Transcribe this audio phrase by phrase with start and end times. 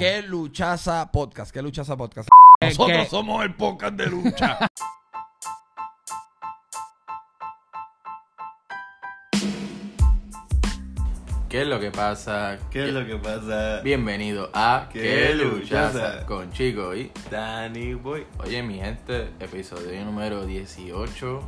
[0.00, 1.52] ¿Qué luchaza podcast?
[1.52, 2.26] ¿Qué luchaza podcast?
[2.62, 4.58] Nosotros que- somos el podcast de lucha.
[11.48, 12.58] ¿Qué es lo que pasa?
[12.70, 13.80] ¿Qué es lo que pasa?
[13.82, 15.92] Bienvenido a ¿Qué ¿Qué luchaza?
[15.92, 16.26] luchaza?
[16.26, 18.24] Con Chico y Danny Boy.
[18.38, 21.42] Oye mi gente, episodio número 18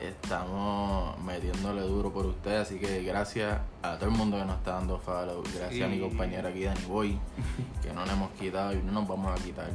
[0.00, 4.72] Estamos metiéndole duro por ustedes Así que gracias a todo el mundo que nos está
[4.72, 7.18] dando follow Gracias a mi compañera aquí Dani Boy
[7.82, 9.70] Que no nos hemos quitado y no nos vamos a quitar.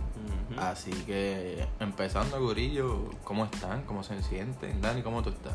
[0.58, 3.84] Así que empezando Gurillo ¿Cómo están?
[3.84, 4.82] ¿Cómo se sienten?
[4.82, 5.54] Dani, ¿cómo tú estás?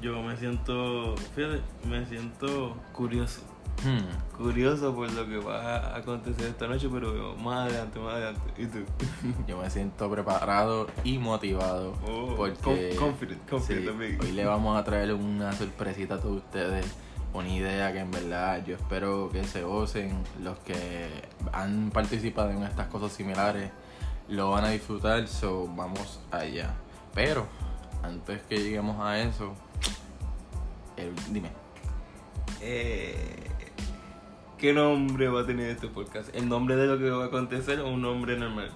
[0.00, 3.42] Yo me siento, fíjate, me siento curioso.
[3.84, 4.36] Hmm.
[4.36, 8.40] Curioso por lo que va a acontecer esta noche, pero más adelante, más adelante.
[8.56, 8.78] ¿Y tú?
[9.46, 14.18] Yo me siento preparado y motivado Oh, porque con- confident, confident sí, también.
[14.22, 16.86] hoy le vamos a traer una sorpresita a todos ustedes,
[17.34, 21.08] una idea que en verdad yo espero que se gocen, los que
[21.52, 23.70] han participado en estas cosas similares
[24.28, 26.72] lo van a disfrutar, so vamos allá.
[27.12, 27.46] Pero
[28.02, 29.52] antes que lleguemos a eso,
[30.96, 31.50] el- dime,
[32.60, 33.50] Eh,
[34.64, 36.34] ¿Qué nombre va a tener este podcast?
[36.34, 38.70] ¿El nombre de lo que va a acontecer o un nombre normal?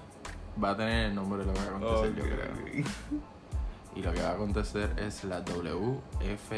[0.63, 2.85] va a tener el nombre de lo que va a acontecer, yo creo.
[3.95, 6.51] Y lo que va a acontecer es la WFF.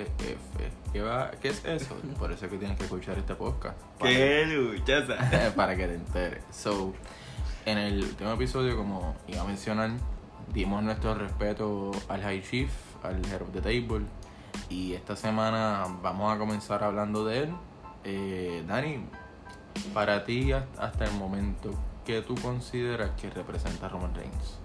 [0.91, 1.95] ¿Qué, va, ¿Qué es eso?
[2.19, 3.79] Por eso es que tienes que escuchar este podcast.
[3.97, 5.15] Para, ¿Qué luchaza?
[5.55, 6.43] para que te enteres.
[6.51, 6.93] So,
[7.65, 9.91] en el último episodio, como iba a mencionar,
[10.53, 12.69] dimos nuestro respeto al High Chief,
[13.01, 14.05] al Head of the Table.
[14.67, 17.53] Y esta semana vamos a comenzar hablando de él.
[18.03, 19.05] Eh, Dani,
[19.93, 21.73] para ti hasta el momento,
[22.05, 24.57] ¿qué tú consideras que representa a Roman Reigns?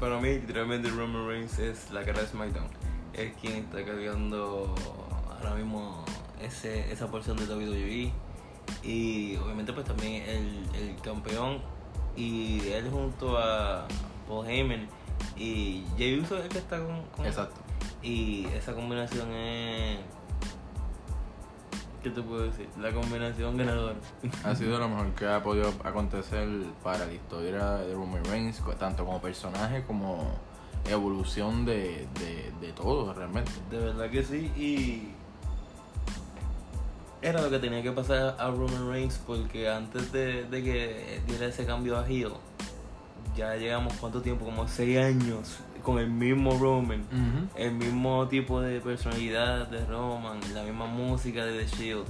[0.00, 2.68] Para mí, literalmente, Roman Reigns es la cara de SmackDown.
[3.12, 4.74] Es quien está cargando
[5.36, 6.04] ahora mismo
[6.40, 8.12] ese, esa porción de WWE.
[8.84, 11.60] Y obviamente, pues también el, el campeón.
[12.16, 13.86] Y él junto a
[14.28, 14.88] Paul Heyman.
[15.36, 17.02] Y Jey Uso es el que está con.
[17.16, 17.60] con- Exacto.
[18.02, 19.98] Y esa combinación es.
[22.08, 22.66] ¿Qué te puedo decir?
[22.80, 23.96] La combinación ganadora.
[24.42, 26.48] Ha sido lo mejor que ha podido acontecer
[26.82, 30.30] para la historia de Roman Reigns, tanto como personaje como
[30.86, 33.52] evolución de, de, de todo realmente.
[33.70, 35.08] De verdad que sí, y
[37.20, 41.44] era lo que tenía que pasar a Roman Reigns porque antes de, de que diera
[41.44, 42.32] ese cambio a heel,
[43.36, 45.58] ya llegamos cuánto tiempo, como 6 años
[45.88, 47.02] con el mismo Roman,
[47.56, 52.04] el mismo tipo de personalidad de Roman, la misma música de The Shield,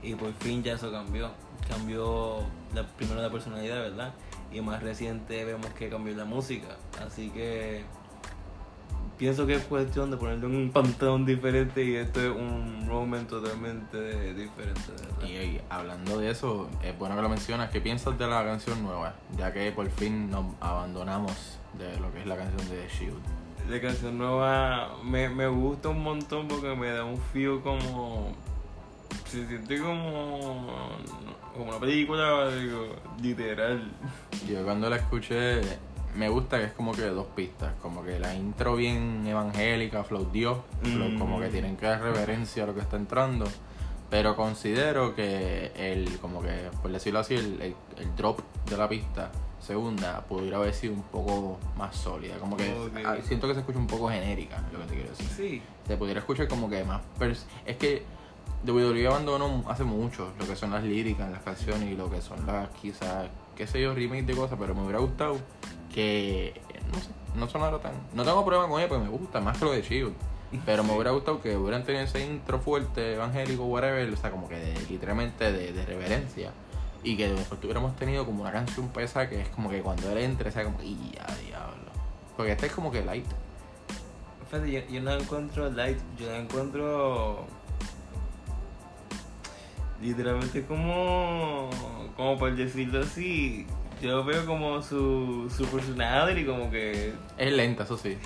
[0.00, 1.32] y por fin ya eso cambió.
[1.68, 4.14] Cambió la, primero la personalidad, ¿verdad?
[4.52, 7.82] Y más reciente vemos que cambió la música, así que
[9.18, 14.34] pienso que es cuestión de ponerle un pantalón diferente y esto es un Roman totalmente
[14.34, 14.92] diferente.
[15.26, 17.70] Y, y hablando de eso, es bueno que lo mencionas.
[17.70, 19.16] ¿Qué piensas de la canción nueva?
[19.36, 23.22] Ya que por fin nos abandonamos de lo que es la canción de The Shield.
[23.70, 28.32] La canción nueva me, me gusta un montón porque me da un feel como.
[29.26, 30.66] Se siente como.
[31.52, 33.90] como una película, digo, literal.
[34.48, 35.60] Yo cuando la escuché,
[36.14, 37.72] me gusta que es como que dos pistas.
[37.82, 41.18] Como que la intro bien evangélica, flow Dios, Mm.
[41.18, 43.46] como que tienen que dar reverencia a lo que está entrando.
[44.08, 48.38] Pero considero que el, como que, por decirlo así, el, el, el drop
[48.70, 49.32] de la pista
[49.66, 52.36] segunda pudiera haber sido un poco más sólida.
[52.38, 52.72] Como que
[53.04, 55.26] ah, siento que se escucha un poco genérica, lo que te quiero decir.
[55.36, 55.62] Sí.
[55.86, 57.02] Se pudiera escuchar como que más...
[57.66, 58.04] es que
[58.66, 62.46] WWE abandonó hace mucho lo que son las líricas las canciones y lo que son
[62.46, 65.36] las quizás, qué sé yo, remakes de cosas, pero me hubiera gustado
[65.92, 66.60] que,
[66.92, 67.92] no sé, no sonara tan...
[68.14, 70.14] No tengo problema con ella porque me gusta, más que lo de Shield.
[70.64, 74.48] Pero me hubiera gustado que hubieran tenido ese intro fuerte, evangélico, whatever, o sea, como
[74.48, 76.52] que de- literalmente de, de reverencia.
[77.02, 80.18] Y que después tuviéramos tenido como una canción pesa que es como que cuando él
[80.18, 81.90] entre sea como, ¡y ya, diablo!
[82.36, 83.26] Porque este es como que light.
[84.50, 87.46] Fíjate, yo, yo no encuentro light, yo la encuentro
[90.00, 91.70] literalmente como,
[92.16, 93.66] como por decirlo así,
[94.00, 98.18] yo veo como su, su personality, como que, Es lenta, eso sí.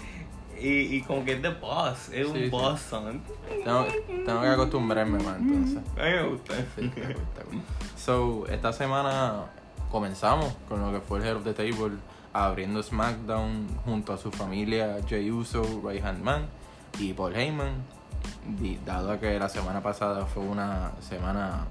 [0.60, 2.48] Y, y como que es de boss, es Sí, un sí.
[2.50, 3.22] boss son.
[3.64, 3.86] Tengo,
[4.26, 5.78] tengo que acostumbrarme más entonces.
[5.98, 6.54] A mí me gusta.
[6.76, 6.90] Sí.
[7.96, 9.44] So, esta semana
[9.90, 11.96] comenzamos con lo que fue el Head of the Table
[12.32, 16.46] abriendo SmackDown junto a su familia Jey Uso, Right Hand Man
[16.98, 17.72] y Paul Heyman.
[18.58, 21.66] Di- Dado que la semana pasada fue una semana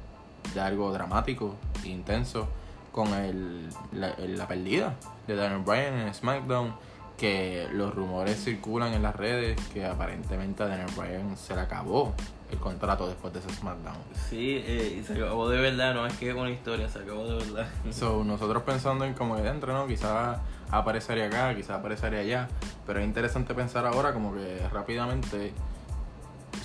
[0.53, 2.47] de algo dramático e intenso
[2.91, 4.95] con el, la, el- la pérdida
[5.27, 6.73] de Daniel Bryan en SmackDown,
[7.19, 12.13] que los rumores circulan en las redes que aparentemente a Daniel Bryan se le acabó
[12.49, 13.97] el contrato después de ese SmackDown.
[14.29, 17.25] Sí, eh, y se acabó de verdad, no es que es una historia, se acabó
[17.25, 17.67] de verdad.
[17.91, 19.85] So, nosotros pensando en como que dentro, ¿no?
[19.85, 20.39] Quizás
[20.71, 22.47] aparecería acá, quizás aparecería allá.
[22.87, 25.53] Pero es interesante pensar ahora como que rápidamente.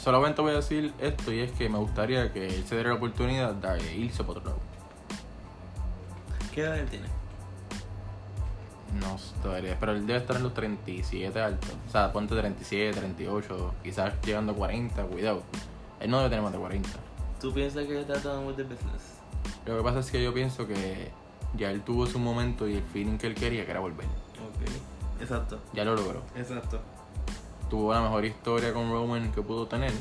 [0.00, 2.96] Solamente voy a decir esto y es que me gustaría que él se diera la
[2.96, 4.62] oportunidad de irse por otro lado.
[6.54, 7.23] ¿Qué edad él tiene?
[9.00, 11.70] No todavía, pero él debe estar en los 37 altos.
[11.88, 15.42] O sea, ponte 37, 38, quizás llegando a 40, cuidado.
[16.00, 16.88] Él no debe tener más de 40.
[17.40, 19.18] ¿Tú piensas que está done with the business?
[19.66, 21.10] Lo que pasa es que yo pienso que
[21.56, 24.06] ya él tuvo su momento y el feeling que él quería que era volver.
[24.06, 26.22] Ok, exacto, Ya lo logró.
[26.36, 26.80] exacto.
[27.70, 29.92] Tuvo la mejor historia con Roman que pudo tener.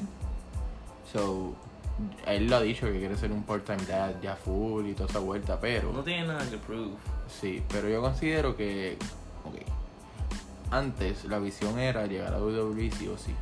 [1.11, 1.53] So,
[2.25, 5.19] él lo ha dicho que quiere ser un part-time dad ya full y toda esa
[5.19, 5.91] vuelta, pero...
[5.93, 6.91] No tiene nada que prove.
[7.39, 8.97] Sí, pero yo considero que,
[9.45, 9.55] ok,
[10.71, 13.33] antes la visión era llegar a WWE sí o sí.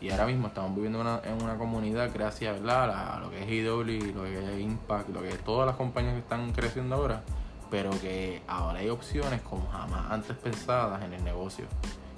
[0.00, 4.22] Y ahora mismo estamos viviendo en una comunidad gracias a lo que es IW, lo
[4.24, 7.22] que es Impact, lo que es todas las compañías que están creciendo ahora,
[7.70, 11.66] pero que ahora hay opciones como jamás antes pensadas en el negocio.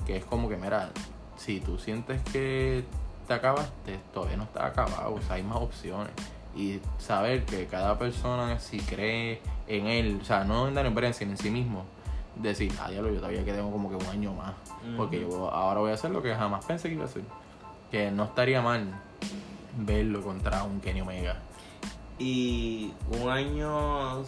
[0.06, 0.90] Que es como que, mira,
[1.37, 2.84] si tú sientes que
[3.26, 6.12] te acabaste, todavía no está acabado, o sea, hay más opciones.
[6.54, 9.40] Y saber que cada persona, si cree
[9.78, 11.84] en él, o sea, no en Daniel Bryan, sino en sí mismo,
[12.36, 14.52] decir, ah, diablo, yo todavía quedé como que un año más.
[14.96, 17.22] Porque yo ahora voy a hacer lo que jamás pensé que iba a hacer.
[17.90, 18.88] Que no estaría mal
[19.76, 21.36] verlo contra un Kenny Omega.
[22.19, 24.24] Y un año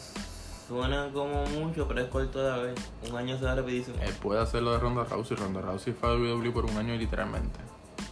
[0.69, 2.75] suena como mucho, pero es corto a la vez.
[3.11, 3.97] Un año se va rapidísimo.
[4.01, 5.37] Él puede hacer lo de Ronda Rousey.
[5.37, 7.59] Ronda Rousey fue a WWE por un año literalmente.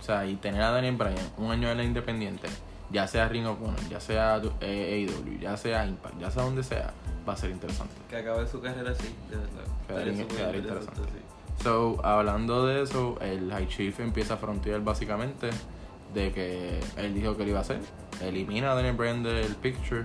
[0.00, 2.49] O sea, y tener a Daniel Bryan un año de la independiente,
[2.93, 6.62] ya sea Ring of Honor, ya sea eh, AEW, ya sea Impact, ya sea donde
[6.62, 6.93] sea,
[7.29, 7.94] va a ser interesante.
[8.09, 9.65] Que acabe su carrera así, de verdad.
[9.89, 11.00] Quedaría- interesante.
[11.03, 11.62] sí.
[11.62, 15.50] So, hablando de eso, el High Chief empieza a frontear básicamente
[16.12, 17.81] de que él dijo que lo iba a hacer.
[18.21, 20.05] Elimina a Daniel Bryan del picture,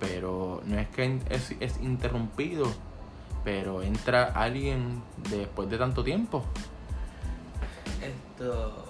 [0.00, 2.66] pero no es que es, es interrumpido,
[3.44, 6.44] pero entra alguien después de tanto tiempo.
[8.02, 8.81] Esto.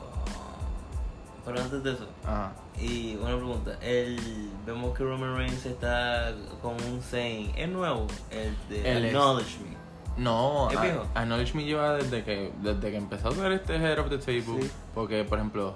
[1.44, 2.52] Pero antes de eso, Ajá.
[2.80, 3.76] y una pregunta.
[3.82, 7.52] El, vemos que Roman Reigns está con un saying.
[7.56, 8.06] ¿Es nuevo?
[8.30, 10.22] El de es- Acknowledge Me.
[10.22, 11.06] No, ¿Es viejo?
[11.14, 14.62] Acknowledge Me lleva desde que, desde que empezó a hacer este Head of the Table.
[14.62, 14.70] Sí.
[14.94, 15.74] Porque, por ejemplo,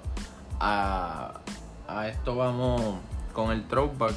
[0.59, 1.39] a,
[1.87, 2.81] a esto vamos
[3.33, 4.13] con el throwback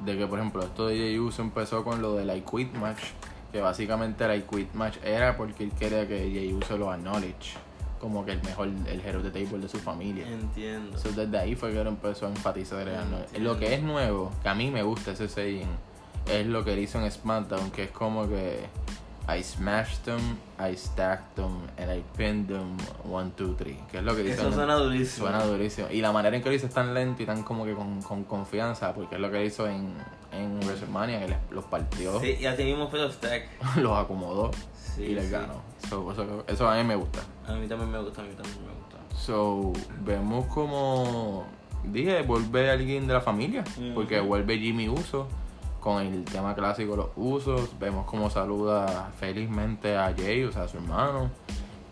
[0.00, 3.00] de que, por ejemplo, esto de Jey Uso empezó con lo del I Quit Match.
[3.52, 7.54] Que básicamente el I Quit Match era porque él quería que Jey Uso lo acknowledge
[8.00, 10.26] como que el mejor, el of the Table de su familia.
[10.26, 10.96] Entiendo.
[10.98, 12.86] So, desde ahí fue que él empezó a enfatizar.
[13.38, 15.68] Lo que es nuevo, que a mí me gusta ese saying,
[16.26, 18.66] es lo que él hizo en SmackDown, que es como que
[19.28, 20.18] I smashed them,
[20.58, 22.76] I stacked them, and I pinned them
[23.08, 23.78] one, two, three.
[23.90, 24.34] Que es lo que dice.
[24.36, 25.28] Eso en- suena durísimo.
[25.28, 25.86] Suena durísimo.
[25.90, 28.02] Y la manera en que lo hizo es tan lento y tan como que con,
[28.02, 29.94] con confianza, porque es lo que hizo en,
[30.32, 33.48] en WrestleMania, que les- los partió, Sí, y así mismo fue los stack.
[33.76, 34.50] los acomodó
[34.80, 35.32] Sí, y les sí.
[35.32, 35.62] ganó.
[35.88, 37.20] So, eso, eso a mí me gusta.
[37.46, 39.16] A mí también me gusta, a mí también me gusta.
[39.16, 39.72] So,
[40.04, 41.46] vemos como
[41.84, 45.26] dije, vuelve alguien de la familia, porque vuelve Jimmy Uso
[45.80, 47.78] con el tema clásico de los usos.
[47.78, 51.30] Vemos como saluda felizmente a Jay, o sea, a su hermano.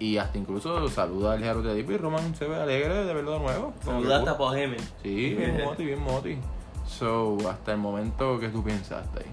[0.01, 3.33] Y hasta incluso saluda al Hero de Deep y Roman se ve alegre de verlo
[3.33, 3.73] de nuevo.
[3.85, 4.79] Saluda hasta por Gemen.
[5.03, 6.39] Sí, bien moti, bien moti.
[6.87, 9.33] So, hasta el momento que tú pensaste ahí.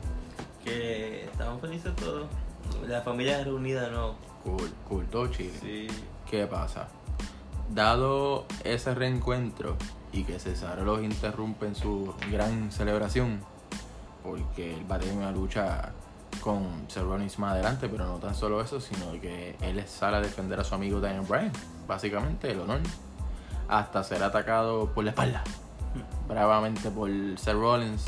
[0.63, 2.25] Que estaban felices todos.
[2.87, 4.15] La familia reunida, no.
[4.43, 5.53] Cool, cool, todo chile.
[5.61, 5.87] Sí.
[6.29, 6.87] ¿Qué pasa?
[7.69, 9.75] Dado ese reencuentro
[10.11, 13.41] y que Cesaro los interrumpe en su gran celebración,
[14.23, 15.91] porque él va a tener una lucha
[16.41, 20.59] con Rollins más adelante, pero no tan solo eso, sino que él sale a defender
[20.59, 21.51] a su amigo Daniel Bryan,
[21.87, 22.81] básicamente el honor,
[23.67, 25.43] hasta ser atacado por la espalda,
[26.27, 28.05] bravamente por Seth Rollins,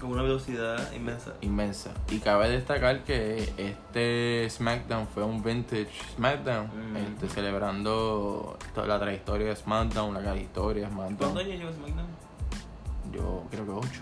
[0.00, 1.32] Con una velocidad inmensa.
[1.40, 1.90] inmensa.
[2.10, 6.96] Y cabe destacar que este SmackDown fue un vintage SmackDown, Mm.
[6.96, 11.38] este, celebrando toda la trayectoria de SmackDown, la gran historia de ¿Cuántos SmackDown.
[11.46, 12.06] años lleva SmackDown?
[13.12, 14.00] Yo creo que 8.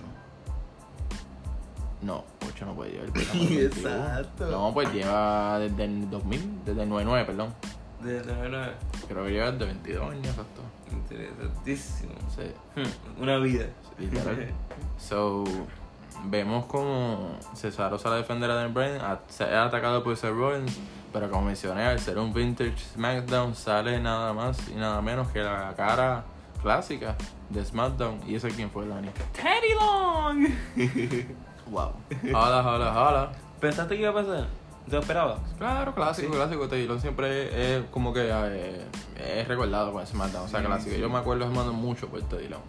[2.02, 3.06] No, 8 no puede llevar.
[3.12, 3.94] porque estamos en 21.
[3.96, 4.46] Exacto.
[4.50, 7.54] No, pues lleva desde el 2000, desde el 99, perdón.
[8.02, 8.72] De 99.
[9.08, 10.60] Creo que lleva desde 22 años, exacto.
[10.92, 12.12] Interesantísimo.
[12.34, 12.42] Sí,
[12.80, 13.66] Hmm, Una vida.
[13.98, 14.48] literal.
[14.98, 15.44] So,
[16.24, 20.32] vemos como Cesaro sale a defender a Daniel Bryan, a- se ha atacado por Seth
[20.34, 20.78] Rollins,
[21.12, 25.40] pero como mencioné, al ser un vintage SmackDown sale nada más y nada menos que
[25.40, 26.24] la cara
[26.62, 27.14] clásica
[27.50, 28.20] de SmackDown.
[28.26, 29.08] ¿Y ese quién fue, Dani?
[29.32, 30.48] Teddy Long.
[31.70, 31.92] Wow.
[32.24, 33.32] Hola, hola, hola.
[33.58, 34.46] ¿Pensaste que iba a pasar?
[34.84, 35.38] ¿Te lo esperabas?
[35.56, 36.36] Claro, clásico, Sí.
[36.36, 36.68] clásico.
[36.68, 38.84] Taylor siempre es como que eh,
[39.18, 40.94] es recordado con SmackDown, o sea, Sí, clásico.
[40.94, 41.00] sí.
[41.00, 42.60] Yo me acuerdo de SmackDown mucho por Taylor.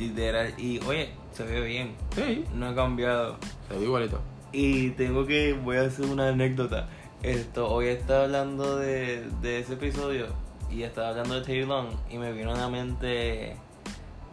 [0.00, 0.54] Literal.
[0.58, 1.94] Y oye, se ve bien.
[2.14, 3.36] Sí, No ha cambiado.
[3.68, 4.20] te ve igualito.
[4.52, 6.88] Y tengo que, voy a hacer una anécdota.
[7.22, 10.26] Esto, hoy estaba hablando de, de ese episodio
[10.70, 13.56] y estaba hablando de Long y me vino a la mente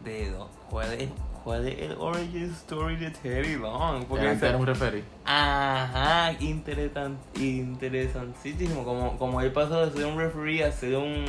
[0.04, 0.32] de
[0.70, 1.10] cuál es,
[1.48, 4.04] cuál es el origin story de Teddy Long.
[4.06, 5.02] Porque era un referee.
[5.24, 8.84] Ajá, interesan, interesantísimo.
[8.84, 11.24] Como, como él pasó de ser un referee a ser un,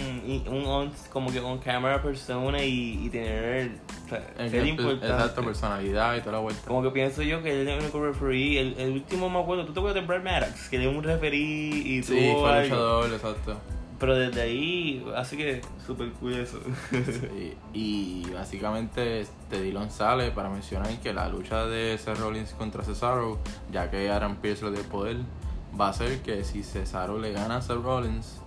[0.50, 3.70] un on- como que on camera persona y, y tener
[4.06, 5.06] o sea, El ser importante.
[5.06, 6.62] Exacto, personalidad y toda la vuelta.
[6.66, 8.58] Como que pienso yo que él es el único referee.
[8.58, 10.68] El, el último me acuerdo, ¿tú te acuerdas de Brad Maddox?
[10.68, 12.62] Que él es un referee y Sí, tuvo fue algo.
[12.64, 13.56] luchador, exacto.
[13.98, 16.60] Pero desde ahí, así que súper cool eso.
[16.92, 22.84] Sí, Y básicamente este Dillon sale para mencionar que la lucha de Seth Rollins contra
[22.84, 23.38] Cesaro,
[23.72, 25.16] ya que Aaron Pierce lo dio poder,
[25.78, 28.40] va a ser que si Cesaro le gana a Seth Rollins,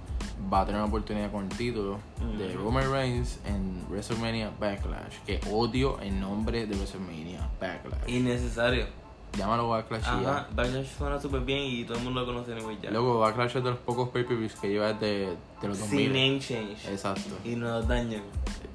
[0.52, 2.00] va a tener una oportunidad con el título
[2.38, 2.64] de Ujú.
[2.66, 5.18] Roman Reigns en WrestleMania Backlash.
[5.26, 8.08] Que odio el nombre de WrestleMania Backlash.
[8.08, 9.01] Innecesario.
[9.38, 10.48] Llámalo Backlash y Ajá.
[10.54, 12.92] Backlash suena súper bien y todo el mundo lo conoce anyway ya.
[12.92, 16.00] Luego Backlash es de los pocos pay-per-views que lleva de, de los 2000.
[16.00, 16.90] Sin name change.
[16.90, 17.36] Exacto.
[17.46, 18.24] Y nos dañan.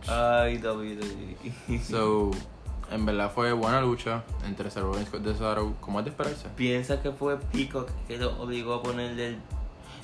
[0.08, 1.80] Ay, WWE.
[1.80, 2.30] So,
[2.90, 6.48] en verdad fue buena lucha entre Seth Rollins y Cesaro, como es de esperarse.
[6.56, 9.38] Piensa que fue Peacock que lo obligó a ponerle el.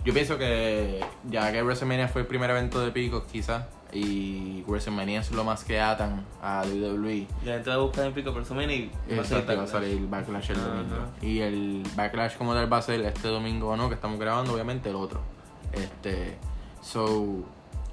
[0.04, 5.20] Yo pienso que ya que WrestleMania fue el primer evento de Peacock quizás, y WrestleMania
[5.20, 8.76] es lo más que atan a WWE, La gente va a buscar en Peacock WrestleMania
[8.76, 9.68] y va a Exacto, va a Backlash.
[9.70, 10.96] salir Backlash el domingo.
[11.20, 14.54] Y el Backlash como tal va a ser este domingo o no, que estamos grabando,
[14.54, 15.20] obviamente el otro.
[15.72, 16.36] Este,
[16.80, 17.44] so,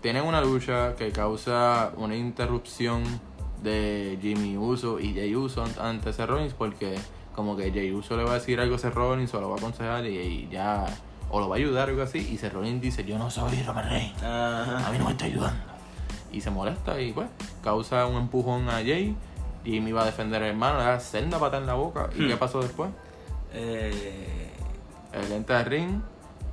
[0.01, 3.03] tienen una lucha que causa una interrupción
[3.62, 6.96] de Jimmy Uso y Jay Uso an- ante Seth Rollins porque
[7.36, 9.56] como que Jay Uso le va a decir algo a Seth Rollins o lo va
[9.56, 10.86] a aconsejar y, y ya,
[11.29, 13.62] o lo va a ayudar o algo así, y Seth Rollins dice, yo no soy
[13.63, 14.91] Roman Reigns a Ajá.
[14.91, 15.60] mí no me está ayudando.
[16.31, 17.27] Y se molesta y pues
[17.63, 19.15] causa un empujón a Jay.
[19.65, 22.09] Jimmy va a defender al hermano, le da senda pata en la boca.
[22.15, 22.27] ¿Y Hmm.
[22.29, 22.89] qué pasó después?
[23.53, 24.50] Eh,
[25.13, 26.01] Él entra al ring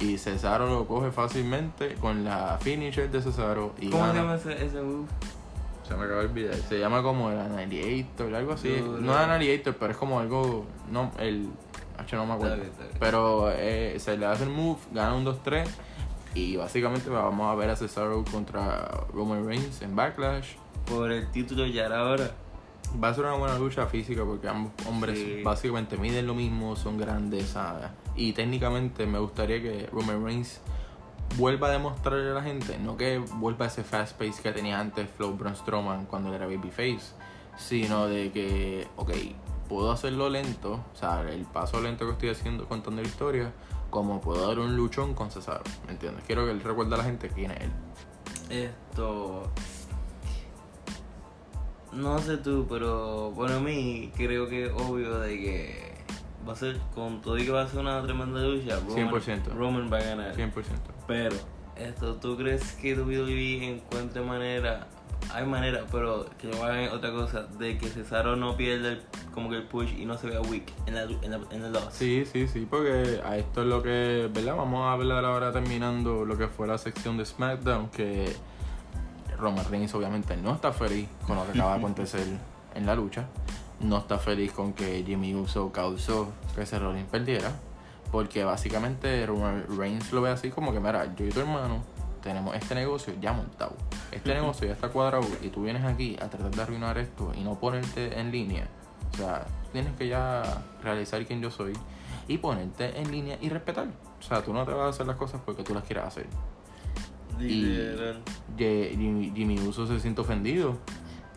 [0.00, 4.64] y Cesaro lo coge fácilmente con la finisher de Cesaro y ¿Cómo se llama ese,
[4.64, 5.06] ese move?
[5.86, 6.54] Se me acaba de olvidar.
[6.56, 8.70] Se llama como el Annihilator, algo así.
[8.76, 8.98] Duro.
[9.00, 10.64] No es Annihilator, pero es como algo.
[10.90, 11.48] No, el.
[11.98, 12.56] H no me acuerdo.
[12.98, 15.66] Pero eh, se le hace el move, gana un 2-3.
[16.36, 20.56] Y básicamente vamos a ver a Cesaro contra Roman Reigns en Backlash.
[20.84, 22.30] Por el título ya era hora.
[23.02, 25.42] Va a ser una buena lucha física porque ambos hombres Sí.
[25.42, 27.48] básicamente miden lo mismo, son grandes.
[27.48, 27.88] ¿sabes?
[28.16, 30.60] Y técnicamente me gustaría que Roman Reigns
[31.38, 34.78] vuelva a demostrarle a la gente, no que vuelva a ese fast pace que tenía
[34.78, 37.14] antes Flow Braun Strowman cuando era babyface,
[37.56, 39.10] sino de que, ok,
[39.68, 43.52] puedo hacerlo lento, o sea, el paso lento que estoy haciendo contando la historia,
[43.96, 46.22] como puedo dar un luchón con Cesaro, ¿me entiendes?
[46.26, 47.70] Quiero que él recuerde a la gente quién es él.
[48.50, 49.50] Esto.
[51.92, 55.94] No sé tú, pero bueno, a mí creo que es obvio de que
[56.46, 59.54] va a ser, con todo y que va a ser una tremenda lucha, Roman, 100%.
[59.54, 60.36] Roman va a ganar.
[60.36, 60.52] 100%.
[61.06, 61.36] Pero,
[61.76, 64.88] esto, ¿tú crees que WWE encuentre manera,
[65.32, 69.02] hay manera, pero que lo hagan otra cosa, de que Cesaro no pierda el,
[69.34, 71.72] como que el push y no se vea weak en la, en la, en el
[71.72, 71.88] loss?
[71.90, 74.56] Sí, sí, sí, porque a esto es lo que, ¿verdad?
[74.56, 78.34] Vamos a hablar ahora terminando lo que fue la sección de SmackDown, que
[79.38, 82.26] Roman Reigns obviamente no está feliz con lo que acaba de acontecer
[82.74, 83.26] en la lucha.
[83.80, 87.52] No está feliz con que Jimmy Uso causó que ese Rollins perdiera.
[88.10, 91.82] Porque básicamente Roman Reigns lo ve así como que, mira, yo y tu hermano
[92.26, 93.74] tenemos este negocio ya montado.
[94.12, 97.40] Este negocio ya está cuadrado y tú vienes aquí a tratar de arruinar esto y
[97.42, 98.68] no ponerte en línea.
[99.14, 101.72] O sea, tienes que ya realizar quién yo soy
[102.28, 103.86] y ponerte en línea y respetar.
[104.18, 106.26] O sea, tú no te vas a hacer las cosas porque tú las quieras hacer.
[107.38, 108.22] Literal.
[108.56, 110.76] Ye- Jimmy, Jimmy Uso se siente ofendido.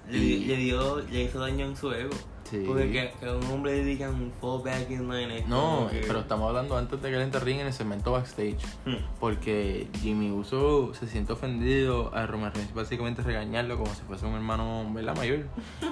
[0.09, 2.15] Le, Y- le dio, le hizo daño en su ego.
[2.49, 2.63] Sí.
[2.65, 6.01] Porque que, que a un hombre le digan un fall back in line No, que-
[6.07, 8.57] pero estamos hablando antes de que él entre ring en el segmento backstage.
[8.85, 8.95] Hmm.
[9.19, 14.33] Porque Jimmy Uso se siente ofendido a Roman Reigns, básicamente regañarlo como si fuese un
[14.33, 15.15] hermano ¿verdad?
[15.15, 15.45] mayor.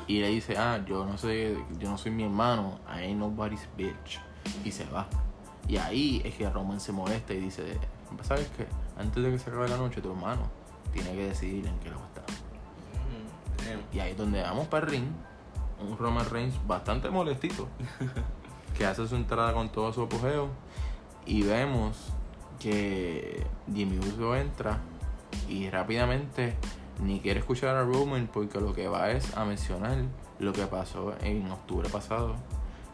[0.08, 3.68] Y le dice, ah, yo no soy, yo no soy mi hermano, I ain't nobody's
[3.78, 4.20] bitch.
[4.66, 5.08] Y se va.
[5.68, 7.78] Y ahí es que Roman se molesta y dice,
[8.24, 8.66] ¿sabes qué?
[8.98, 10.50] Antes de que se acabe la noche, tu hermano
[10.94, 12.22] tiene que decidir en qué lado está.
[13.04, 13.82] Mm, damn.
[13.94, 15.06] Y ahí es donde vamos para el ring.
[15.80, 17.68] Un Roman Reigns bastante molestito.
[18.78, 20.50] que hace su entrada con todo su apogeo.
[21.26, 21.98] Y vemos
[22.60, 24.80] que Jimmy Uso entra
[25.50, 26.56] y rápidamente
[27.02, 29.98] ni quiere escuchar a Roman porque lo que va es a mencionar
[30.40, 32.36] lo que pasó en octubre pasado.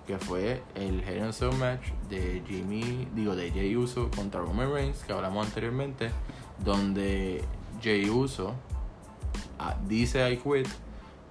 [0.07, 4.41] Que fue el Hell in a Cell match de Jimmy, digo, de Jay Uso contra
[4.41, 6.11] Roman Reigns, que hablamos anteriormente,
[6.59, 7.41] donde
[7.81, 8.53] Jay Uso
[9.59, 10.67] ah, dice I quit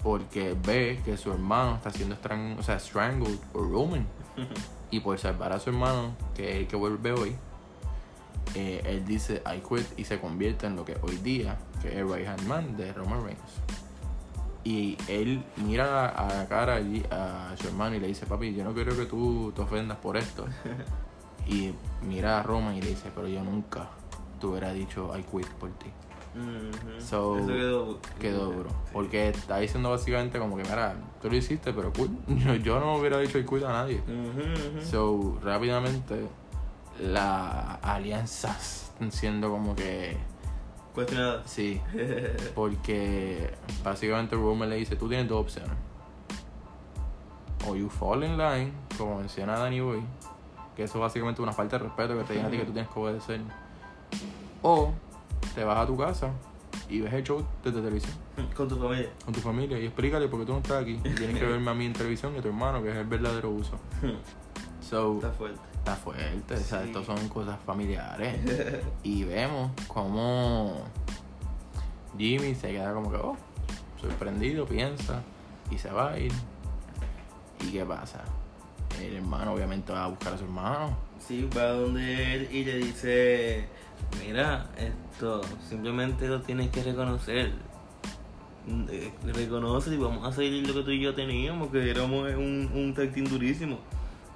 [0.03, 4.07] porque ve que su hermano está siendo strang o sea, strangled por Roman.
[4.93, 7.35] y por salvar a su hermano, que es el que vuelve hoy,
[8.55, 11.95] eh, él dice I quit y se convierte en lo que hoy día, que es
[11.97, 13.41] el right hand man de Roman Reigns.
[14.65, 18.63] Y él mira a la cara allí a su hermano y le dice, papi, yo
[18.63, 20.45] no quiero que tú te ofendas por esto.
[21.49, 23.89] y mira a Roman y le dice, pero yo nunca
[24.39, 25.91] te hubiera dicho I quit por ti.
[26.99, 28.71] So, Eso quedó, Quedó duro.
[28.71, 28.91] Sí.
[28.93, 32.11] Porque está diciendo básicamente como que, mira, tú lo hiciste, pero cool.
[32.29, 34.01] Yo, yo no hubiera dicho I quit a nadie.
[34.01, 34.81] Ujú.
[34.83, 36.27] So, rápidamente,
[37.01, 40.17] las alianzas están siendo como que.
[40.95, 41.43] Cuestionada.
[41.47, 41.81] Sí.
[42.55, 43.51] Porque
[43.85, 45.77] básicamente Roman le dice: Tú tienes dos opciones.
[47.69, 50.03] O you fall in line, como menciona Danny Boy,
[50.75, 52.73] que eso es básicamente una falta de respeto que te digan a ti que tú
[52.73, 53.41] tienes que obedecer.
[54.63, 54.93] O
[55.55, 56.31] te vas a tu casa
[56.89, 58.13] y ves el show desde televisión
[58.57, 59.11] Con tu familia.
[59.25, 60.93] con tu familia y explícale por qué tú no estás aquí.
[61.05, 63.07] Y tienes que verme a mí en televisión y a tu hermano, que es el
[63.07, 63.79] verdadero uso.
[64.83, 65.61] So, Está fuerte.
[65.79, 66.89] está fuerte, o sea, Sí.
[66.89, 68.37] estos son cosas familiares.
[69.05, 70.83] y vemos cómo
[72.19, 73.37] Jimmy se queda como que, oh,
[74.01, 75.23] sorprendido, piensa,
[75.71, 76.33] y se va a ir.
[77.61, 78.23] ¿Y qué pasa?
[79.01, 80.95] El hermano obviamente va a buscar a su hermano.
[81.19, 83.65] Sí, va donde él y le dice,
[84.25, 87.53] mira, esto, simplemente lo tienes que reconocer.
[88.91, 92.71] Eh, Reconoce y vamos a seguir lo que tú y yo teníamos, que éramos un,
[92.73, 93.79] un tag team durísimo.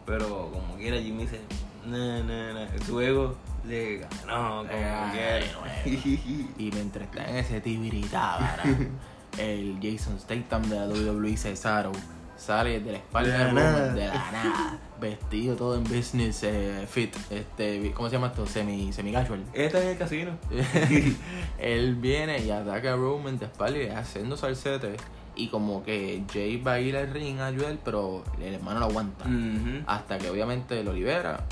[0.04, 1.40] Pero como quiera, Jimmy dice,
[1.86, 5.40] no, no, no, su ego le ganó, como quiera.
[5.84, 8.62] Y mientras está en ese tibiritábara,
[9.38, 11.92] el Jason Statham de la WWE Cesaro
[12.46, 13.92] sale de la espalda De la nada.
[13.92, 18.46] de la nada, vestido todo en business eh, fit, este, ¿cómo se llama esto?
[18.46, 19.42] Semi, semi casual.
[19.52, 20.30] Está en el casino.
[21.58, 24.96] Él viene y ataca a Roman de espalda haciendo salsete.
[25.38, 28.86] Y como que Jay va a ir al ring a ayudar, pero el hermano lo
[28.86, 29.26] aguanta.
[29.86, 31.44] Hasta que obviamente lo libera.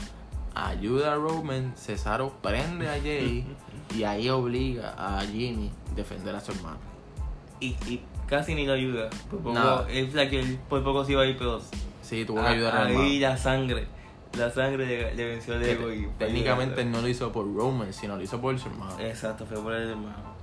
[0.54, 3.44] Ayuda a Roman, Cesaro prende a Jay
[3.94, 6.78] y ahí obliga a Jimmy a defender a su hermano.
[7.60, 9.10] y, y casi ni lo ayuda.
[9.30, 9.86] Por poco, Nada.
[9.90, 11.60] es la que él por poco se iba a ir, pero
[12.02, 13.86] Sí, tuvo que a- ayudar al ahí la sangre,
[14.38, 18.16] la sangre le, le venció el ego y técnicamente no lo hizo por Roman, sino
[18.16, 18.98] lo hizo por su hermano.
[19.00, 20.34] Exacto, fue por el hermano.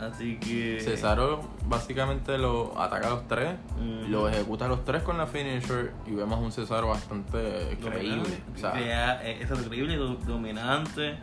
[0.00, 0.80] Así que.
[0.80, 4.08] Cesaro básicamente lo ataca a los tres, Ujú.
[4.08, 8.38] lo ejecuta a los tres con la finisher y vemos un Cesaro bastante creíble.
[8.54, 11.18] O sea, eh, es increíble, do- dominante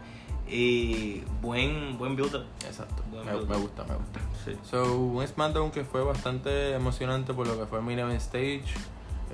[0.50, 2.46] y buen, buen build-up.
[2.66, 3.04] exacto.
[3.12, 4.20] Buen Me, gusta, me gusta.
[4.46, 4.56] Sí.
[4.64, 8.64] So, un SmackDown que fue bastante emocionante por lo que fue main event stage.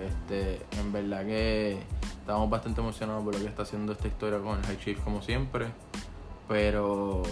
[0.02, 1.84] Este, en verdad que
[2.20, 5.22] estamos bastante emocionados por lo que está haciendo esta historia con el High Chief como
[5.22, 5.68] siempre.
[6.48, 7.24] Pero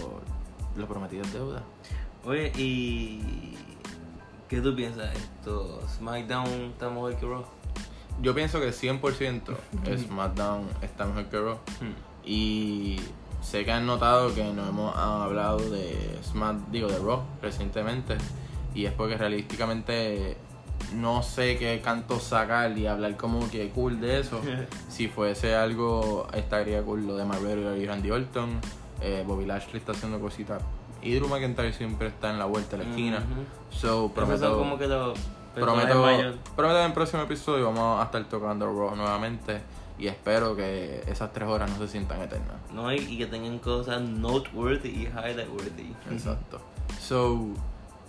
[0.76, 1.62] lo prometido es deuda.
[2.24, 3.56] Oye, ¿y
[4.48, 5.12] qué tú piensas?
[5.16, 7.44] Esto, SmackDown está mejor que Raw.
[8.20, 9.42] Yo pienso que 100%
[10.06, 11.58] SmackDown está mejor que Raw.
[12.24, 13.00] Y
[13.42, 18.16] sé que han notado que no hemos hablado de Smack, digo de Raw recientemente.
[18.74, 20.36] Y es porque realísticamente
[20.94, 24.40] no sé qué canto sacar y hablar como que cool de eso.
[24.88, 28.60] si fuese algo, estaría cool lo de Marvel y Randy Orton.
[29.00, 30.62] Eh, Bobby Lashley está haciendo cositas.
[31.02, 33.18] Y Drew McIntyre siempre está en la vuelta de la esquina.
[33.18, 33.76] Ujú.
[33.76, 38.24] So, Esos son prometo, como que prometo, prometo en el próximo episodio vamos a estar
[38.24, 39.60] tocando Raw nuevamente.
[40.02, 42.56] Y espero que esas tres horas no se sientan eternas.
[42.72, 45.94] No, y, y que tengan cosas noteworthy y highlight worthy.
[46.10, 46.60] Exacto.
[47.00, 47.50] So,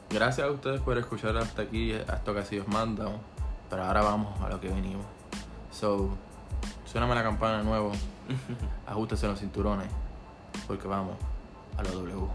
[0.10, 3.20] gracias a ustedes por escuchar hasta aquí, hasta que así os mandan.
[3.70, 5.06] Pero ahora vamos a lo que venimos.
[5.72, 6.10] So,
[6.86, 7.92] suéname la campana de nuevo.
[8.88, 9.88] Ajústese los cinturones.
[10.66, 11.16] Porque vamos
[11.78, 12.28] a lo W.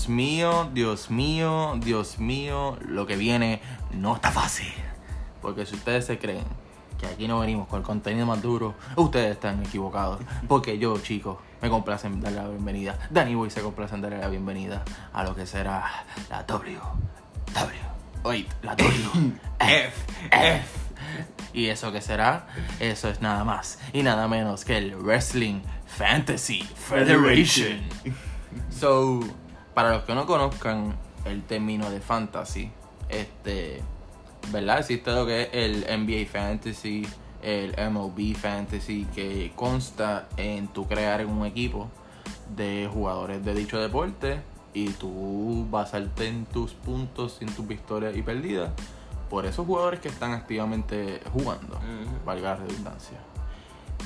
[0.00, 3.60] Dios mío, Dios mío, Dios mío, lo que viene
[3.92, 4.72] no está fácil.
[5.42, 6.44] Porque si ustedes se creen
[6.98, 10.22] que aquí no venimos con el contenido más duro, ustedes están equivocados.
[10.48, 12.98] Porque yo, chicos, me complace en darle la bienvenida.
[13.10, 14.82] Danny Boy se complace en darle la bienvenida
[15.12, 16.78] a lo que será la W.
[17.52, 17.78] W.
[18.24, 19.32] Wait, la W.
[19.58, 19.92] F.
[20.30, 20.78] F.
[21.52, 22.46] Y eso que será,
[22.78, 27.80] eso es nada más y nada menos que el Wrestling Fantasy Federation.
[28.70, 29.20] So,
[29.74, 32.70] para los que no conozcan el término de fantasy,
[33.08, 33.82] este,
[34.52, 34.80] ¿verdad?
[34.80, 37.06] Existe lo que es el NBA Fantasy,
[37.42, 41.88] el MLB Fantasy, que consta en tu crear un equipo
[42.56, 44.40] de jugadores de dicho deporte
[44.72, 48.70] y tú basarte en tus puntos, en tus victorias y perdidas
[49.28, 51.78] por esos jugadores que están activamente jugando,
[52.24, 53.18] valga la redundancia.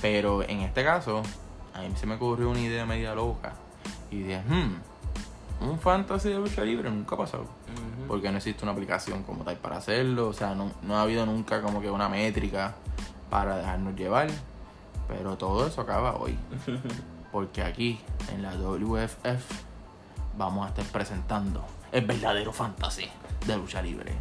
[0.02, 1.22] Pero en este caso,
[1.72, 3.54] a mí se me ocurrió una idea media loca
[4.10, 4.93] y dije, hmm,
[5.64, 7.46] un fantasy de lucha libre nunca ha pasado.
[8.06, 11.24] Porque no existe una aplicación como tal para hacerlo, o sea, no, no ha habido
[11.26, 12.74] nunca como que una métrica
[13.30, 14.28] para dejarnos llevar.
[15.08, 16.36] Pero todo eso acaba hoy.
[17.32, 18.00] Porque aquí,
[18.32, 19.64] en la WFF,
[20.36, 23.08] vamos a estar presentando el verdadero fantasy
[23.46, 24.12] de lucha libre.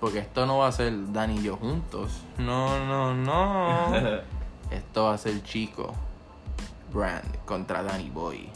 [0.00, 2.22] Porque esto no va a ser Dani y yo juntos.
[2.38, 3.96] No, no, no.
[4.70, 5.94] Esto va a ser Chico
[6.92, 8.50] Brand contra Danny Boy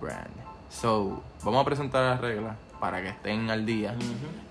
[0.00, 0.47] Brand.
[0.70, 3.96] So, vamos a presentar las reglas para que estén al día.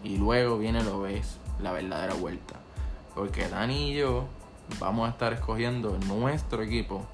[0.03, 2.56] Y luego viene lo ves, la verdadera vuelta.
[3.15, 4.27] Porque Dani y yo
[4.80, 7.06] vamos a estar escogiendo nuestro equipo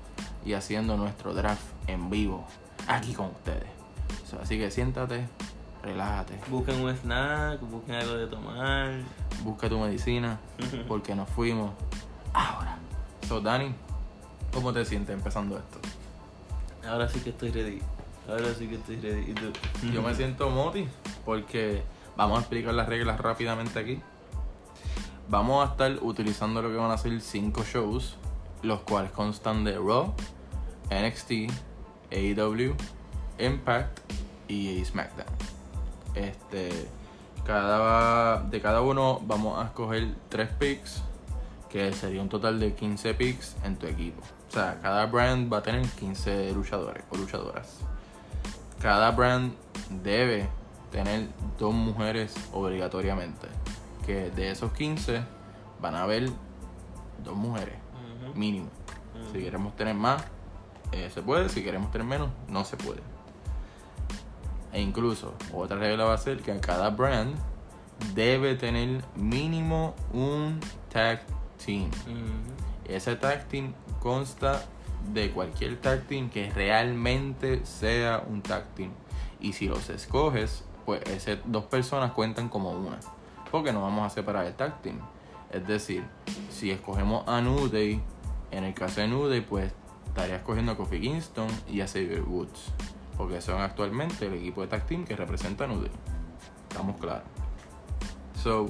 [0.46, 2.46] y haciendo nuestro draft en vivo
[2.88, 3.68] aquí con ustedes.
[4.30, 5.28] So, así que siéntate,
[5.82, 8.94] relájate, Busquen un snack, busquen algo de tomar.
[9.44, 10.39] busca tu medicina
[10.88, 11.72] porque nos fuimos
[12.34, 12.78] ahora.
[13.28, 13.74] So, Dani,
[14.54, 15.80] ¿cómo te sientes empezando esto?
[16.88, 17.82] Ahora sí que estoy ready.
[18.28, 19.34] Ahora sí que estoy ready.
[19.94, 20.88] Yo me siento moti
[21.26, 21.84] porque
[22.16, 24.02] vamos a explicar las reglas rápidamente aquí.
[25.28, 28.18] Vamos a estar utilizando lo que van a ser 5 shows,
[28.62, 30.14] los cuales constan de Raw,
[30.90, 31.52] NXT,
[32.12, 32.76] AEW,
[33.40, 34.00] Impact
[34.48, 35.28] y SmackDown.
[36.16, 36.70] Este,
[37.46, 41.02] cada, de cada uno vamos a escoger 3 picks,
[41.70, 44.22] que sería un total de 15 picks en tu equipo.
[44.50, 47.80] O sea, cada brand va a tener 15 luchadores o luchadoras
[48.84, 49.54] cada brand
[50.04, 50.50] debe
[50.91, 53.48] tener dos mujeres obligatoriamente.
[54.06, 55.24] Que de esos 15
[55.80, 56.30] van a haber
[57.24, 57.76] dos mujeres,
[58.36, 58.67] mínimo.
[59.32, 60.22] Si queremos tener más,
[60.91, 61.48] eh, se puede.
[61.48, 63.00] Si queremos tener menos, no se puede.
[64.74, 67.38] E incluso, otra regla va a ser que cada brand
[68.13, 70.60] debe tener mínimo un
[70.91, 71.22] tag
[71.65, 71.89] team.
[72.84, 74.62] Ese tag team consta
[75.12, 78.92] de cualquier tag team que realmente sea un tag team.
[79.39, 83.00] Y si los escoges, pues esas dos personas cuentan como una.
[83.52, 85.00] Porque no vamos a separar el tag team.
[85.52, 86.04] Es decir,
[86.50, 87.70] si escogemos a New
[88.52, 89.72] en el caso de New pues
[90.08, 92.72] estaría escogiendo a Kofi Kingston y a Xavier Woods.
[93.18, 95.88] Porque son actualmente el equipo de tag team que representa a New.
[96.70, 97.24] Estamos claros.
[98.42, 98.68] So,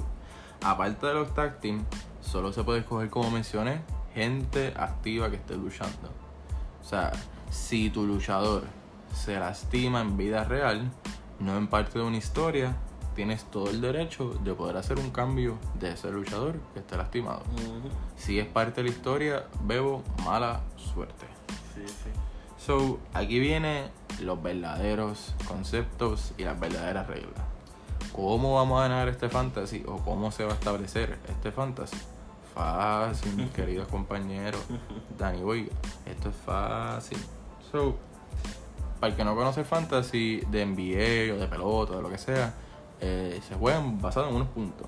[0.62, 1.86] aparte de los tag team,
[2.22, 3.82] solo se puede escoger, como mencioné,
[4.14, 6.23] gente activa que esté luchando.
[6.84, 7.12] O sea,
[7.50, 8.64] si tu luchador
[9.16, 10.92] se lastima en vida real,
[11.40, 12.76] no en parte de una historia,
[13.16, 17.44] tienes todo el derecho de poder hacer un cambio de ese luchador que esté lastimado.
[18.18, 21.26] Si es parte de la historia, bebo mala suerte.
[21.74, 22.10] Sí, sí.
[22.58, 23.90] So, aquí vienen
[24.22, 27.44] los verdaderos conceptos y las verdaderas reglas.
[28.14, 31.98] ¿Cómo vamos a ganar este fantasy o cómo se va a establecer este fantasy?
[32.54, 34.62] Fácil, mis queridos compañeros.
[35.18, 35.72] Dani, oiga,
[36.06, 37.18] esto es fácil.
[37.72, 37.96] So,
[39.00, 42.10] para el que no conoce el fantasy de NBA o de pelota o de lo
[42.10, 42.54] que sea,
[43.02, 44.88] eh, se juegan basados en unos puntos.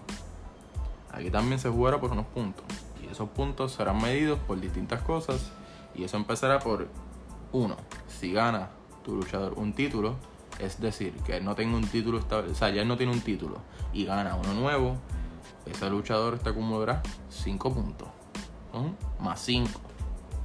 [1.11, 2.65] Aquí también se jugará por unos puntos.
[3.01, 5.51] Y esos puntos serán medidos por distintas cosas.
[5.95, 6.87] Y eso empezará por
[7.51, 8.69] uno, si gana
[9.03, 10.15] tu luchador un título,
[10.59, 13.21] es decir, que él no tenga un título o sea, ya él no tiene un
[13.21, 13.57] título
[13.93, 14.97] y gana uno nuevo,
[15.65, 18.07] ese luchador te acumulará 5 puntos.
[18.73, 19.23] ¿Mm?
[19.23, 19.69] Más 5.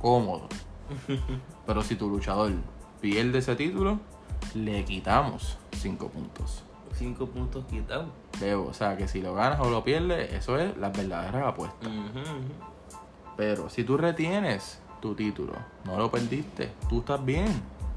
[0.01, 0.49] Cómodo.
[1.67, 2.53] Pero si tu luchador
[3.01, 4.01] pierde ese título,
[4.55, 6.65] le quitamos 5 puntos.
[6.93, 8.09] Cinco puntos quitados.
[8.41, 11.89] Veo, o sea, que si lo ganas o lo pierdes, eso es las verdaderas apuestas.
[13.37, 15.55] Pero si tú retienes tu título,
[15.85, 17.49] no lo perdiste, tú estás bien,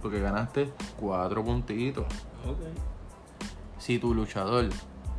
[0.01, 2.05] porque ganaste cuatro puntitos.
[2.47, 2.59] Ok.
[3.77, 4.69] Si tu luchador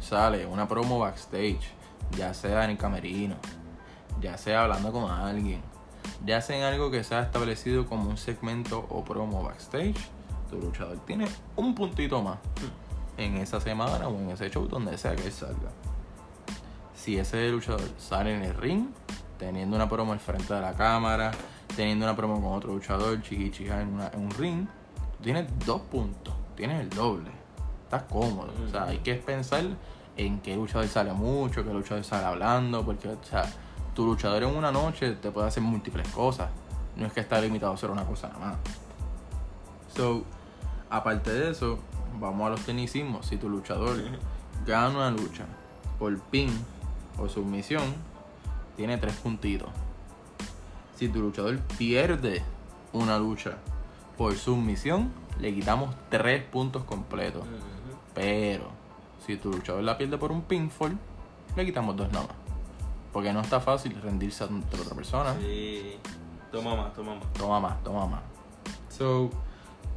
[0.00, 1.74] sale una promo backstage,
[2.16, 3.36] ya sea en el camerino,
[4.20, 5.60] ya sea hablando con alguien,
[6.24, 9.96] ya sea en algo que sea establecido como un segmento o promo backstage,
[10.50, 12.38] tu luchador tiene un puntito más
[13.16, 15.70] en esa semana o en ese show donde sea que él salga.
[16.94, 18.86] Si ese luchador sale en el ring,
[19.38, 21.32] teniendo una promo al frente de la cámara,
[21.76, 24.66] teniendo una promo con otro luchador, chiquichija en, en un ring,
[25.18, 27.30] tú tienes dos puntos, tienes el doble.
[27.84, 28.52] Estás cómodo.
[28.66, 29.64] O sea, hay que pensar
[30.16, 33.50] en qué luchador sale mucho, qué luchador sale hablando, porque, o sea,
[33.94, 36.50] tu luchador en una noche te puede hacer múltiples cosas.
[36.96, 38.56] No es que está limitado a hacer una cosa nada más.
[39.94, 40.24] So,
[40.90, 41.78] aparte de eso,
[42.20, 43.26] vamos a los tecnicismos.
[43.26, 43.96] Si tu luchador
[44.66, 45.44] gana una lucha
[45.98, 46.50] por pin
[47.18, 47.94] o sumisión,
[48.76, 49.68] tiene tres puntitos.
[50.96, 52.42] Si tu luchador pierde
[52.92, 53.56] una lucha
[54.16, 57.44] por sumisión, le quitamos tres puntos completos.
[58.14, 58.68] Pero,
[59.24, 60.98] si tu luchador la pierde por un pinfall,
[61.56, 62.36] le quitamos dos nada más.
[63.12, 65.34] Porque no está fácil rendirse ante otra persona.
[65.40, 65.96] Sí.
[66.50, 67.32] Toma más, toma más.
[67.32, 68.22] Toma más, toma más.
[68.88, 69.30] So,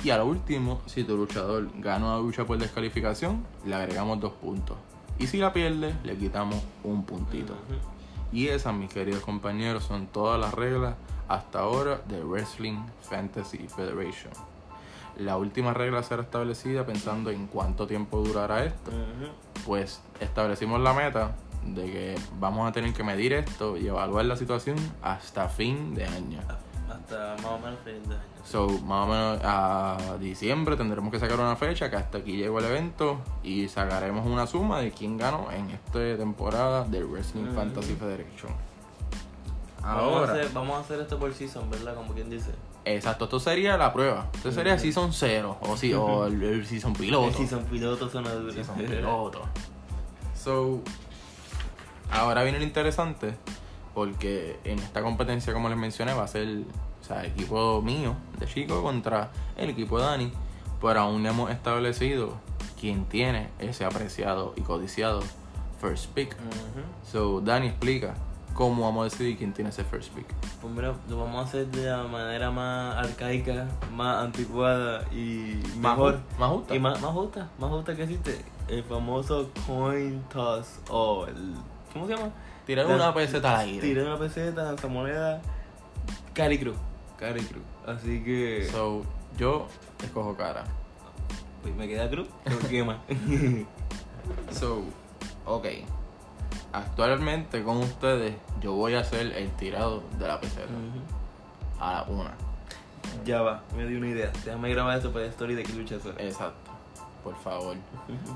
[0.04, 4.34] y a lo último, si tu luchador gana una lucha por descalificación, le agregamos dos
[4.34, 4.78] puntos.
[5.20, 7.56] Y si la pierde, le quitamos un puntito.
[8.32, 10.96] Y esas, mis queridos compañeros, son todas las reglas
[11.28, 14.32] hasta ahora de Wrestling Fantasy Federation.
[15.18, 18.92] La última regla será establecida pensando en cuánto tiempo durará esto.
[19.66, 24.36] Pues establecimos la meta de que vamos a tener que medir esto y evaluar la
[24.36, 26.40] situación hasta fin de año.
[26.90, 28.24] Hasta más o menos fin de año.
[28.46, 32.60] So, más o menos a diciembre tendremos que sacar una fecha que hasta aquí llegó
[32.60, 37.54] el evento y sacaremos una suma de quién ganó en esta temporada del Wrestling.
[37.54, 38.52] Fantasy Federation.
[39.82, 41.96] Vamos a, Ahora, hacer, vamos a hacer esto por season, ¿verdad?
[41.96, 42.52] Como quien dice.
[42.96, 44.30] Exacto, esto sería la prueba.
[44.34, 44.84] Esto sería Ujú.
[44.84, 47.38] Season 0 o, si, o el, el Season Piloto.
[47.38, 48.52] Si son pilotos, son duro.
[48.52, 49.42] Season Piloto.
[50.36, 50.82] So,
[52.10, 53.34] ahora viene lo interesante
[53.94, 56.64] porque en esta competencia, como les mencioné, va a ser
[57.02, 60.32] o sea, el equipo mío de Chico contra el equipo de Dani,
[60.80, 62.38] pero aún no hemos establecido
[62.80, 65.22] quién tiene ese apreciado y codiciado
[65.82, 66.34] first pick.
[66.34, 67.12] Ujú.
[67.12, 68.14] So, Dani explica
[68.58, 70.26] cómo vamos a decidir quién tiene ese first pick.
[70.60, 76.20] Pues mira, lo vamos a hacer de la manera más arcaica, más anticuada y mejor.
[76.40, 76.76] más justa.
[76.76, 78.44] Y más, más justa, más justa que existe.
[78.68, 81.54] El famoso coin toss o el...
[81.94, 82.32] ¿Cómo se llama?
[82.66, 83.80] Tirar una peseta al aire.
[83.80, 85.40] Tirar una peseta, esa moneda.
[86.34, 86.78] Cari Cruz.
[87.20, 87.64] Cari Cruz.
[87.86, 88.68] Así que...
[88.72, 89.04] So,
[89.38, 89.68] yo
[90.04, 90.64] escojo cara.
[91.62, 92.28] Pues me queda Cruz.
[92.70, 92.98] ¿Qué más?
[94.52, 94.84] So,
[95.46, 95.68] ok.
[96.74, 100.42] Actualmente con ustedes yo voy a hacer el tirado de la Ujú.
[101.80, 102.34] a la una.
[103.26, 104.32] ya va, me dio una idea.
[104.46, 105.96] Déjame grabar esto para la story de que lucha.
[106.20, 106.72] Exacto.
[107.24, 107.76] Por favor.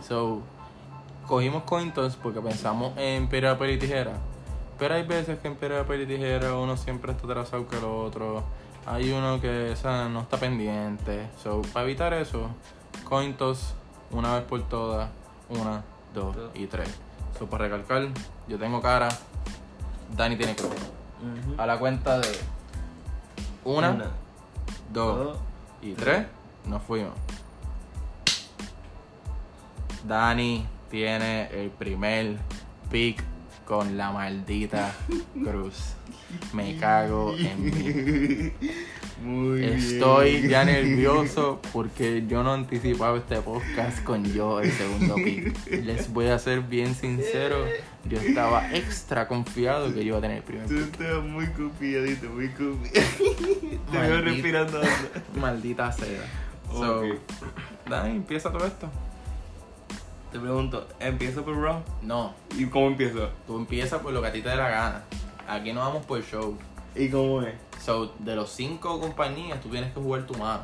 [0.07, 0.41] So,
[1.27, 4.13] cogimos coin toss porque pensamos en piedra, papel y tijera.
[4.79, 7.83] Pero hay veces que en piedra, papel y tijera uno siempre está atrasado que el
[7.85, 8.43] otro.
[8.85, 11.27] Hay uno que o sea, no está pendiente.
[11.41, 12.49] So, para evitar eso,
[13.07, 13.73] coin toss
[14.09, 15.09] una vez por todas.
[15.49, 16.51] Una, dos Dos.
[16.55, 16.89] y tres.
[17.37, 18.07] So, para recalcar,
[18.47, 19.09] yo tengo cara.
[20.15, 20.71] Dani tiene cruz.
[21.57, 22.29] A la cuenta de
[23.63, 24.05] una, Una,
[24.91, 25.37] dos dos,
[25.81, 26.25] y tres,
[26.65, 27.13] nos fuimos.
[30.07, 32.37] Dani tiene el primer
[32.89, 33.23] pick
[33.65, 34.93] con la maldita
[35.43, 35.93] cruz.
[36.53, 38.53] Me cago en mí.
[39.23, 39.73] Muy bien.
[39.73, 45.67] Estoy ya nervioso porque yo no anticipaba este podcast con yo el segundo pick.
[45.83, 47.57] Les voy a ser bien sincero,
[48.05, 50.83] yo estaba extra confiado que yo iba a tener el primer Tú pick.
[51.01, 53.81] estás muy confiadito, muy confiadito.
[53.91, 54.81] Te veo respirando.
[55.39, 56.23] Maldita sea.
[56.71, 57.05] So, Ok.
[57.89, 58.89] Dani, empieza todo esto.
[60.31, 61.83] Te pregunto, ¿empiezo por Raw?
[62.01, 63.29] No, ¿Y cómo empiezo?
[63.45, 65.03] Tú empiezas por lo que a ti te dé la gana.
[65.47, 66.57] Aquí no vamos por show.
[66.95, 67.53] ¿Y cómo es?
[67.83, 70.63] So, de los cinco compañías, tú tienes que jugar tu mano.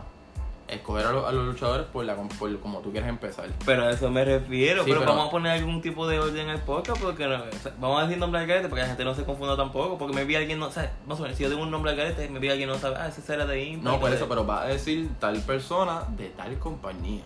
[0.67, 3.47] Escoger a, los- a los luchadores por, la, por como tú quieres empezar.
[3.65, 4.84] Pero a eso me refiero.
[4.84, 7.36] Sí, pero, pero- vamos a poner algún tipo de orden en el podcast porque no-
[7.41, 9.56] o sea, vamos a decir nombre al garete para que la gente no se confunda
[9.56, 9.97] tampoco.
[9.97, 11.91] Porque me vi alguien no, o sea, vamos a ver, si yo tengo un nombre
[11.91, 13.84] al garete, me vi alguien no sabe, ah, ese será de Impact.
[13.95, 17.23] No, por eso, pero va a decir tal persona de tal compañía.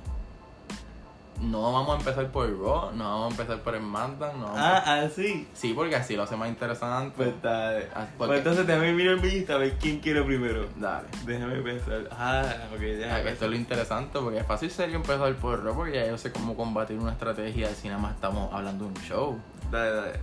[1.42, 4.46] No vamos a empezar por el Raw, no vamos a empezar por el SmackDown, no
[4.46, 5.48] vamos a- Ah, así.
[5.54, 7.14] Sí, porque así lo hace más interesante.
[7.18, 7.78] Pues está.
[7.96, 10.68] Ah, Pues entonces déjame mirar mi lista a ver quién quiere primero.
[10.76, 11.08] Dale.
[11.26, 12.08] Déjame pensar.
[12.12, 15.74] Ah, ok, Ah, que esto es lo interesante porque es fácil serio empezar por Raw
[15.76, 18.98] porque ya yo sé cómo combatir una estrategia si nada más estamos hablando de un
[19.02, 19.40] show.
[19.72, 20.20] Dale, dale.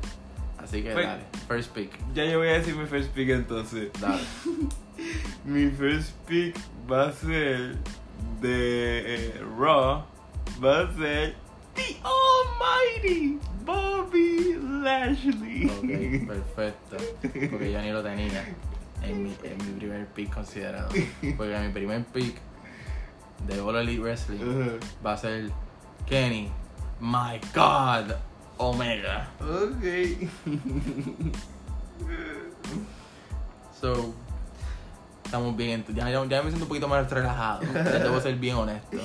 [0.62, 1.98] Así que Pues- dale, first pick.
[2.14, 3.90] Ya yo voy a decir mi first pick entonces.
[4.00, 4.22] Dale.
[5.44, 6.56] Mi first pick
[6.90, 7.76] va a ser
[8.40, 10.04] de eh, Raw.
[10.62, 11.36] Va a ser
[11.74, 15.66] The Almighty Bobby Lashley.
[15.66, 16.96] Ok, perfecto.
[17.50, 18.54] Porque yo ni lo tenía
[19.02, 20.88] en mi, en mi primer pick considerado.
[21.36, 22.40] Porque mi primer pick
[23.46, 25.50] de All Elite Wrestling va a ser
[26.06, 26.50] Kenny,
[27.00, 28.16] my God,
[28.56, 29.28] Omega.
[29.40, 29.84] Ok.
[33.80, 34.12] So,
[35.24, 35.84] estamos bien.
[35.94, 37.62] Ya, ya, ya me siento un poquito más relajado.
[37.72, 38.98] Ya debo ser bien honesto.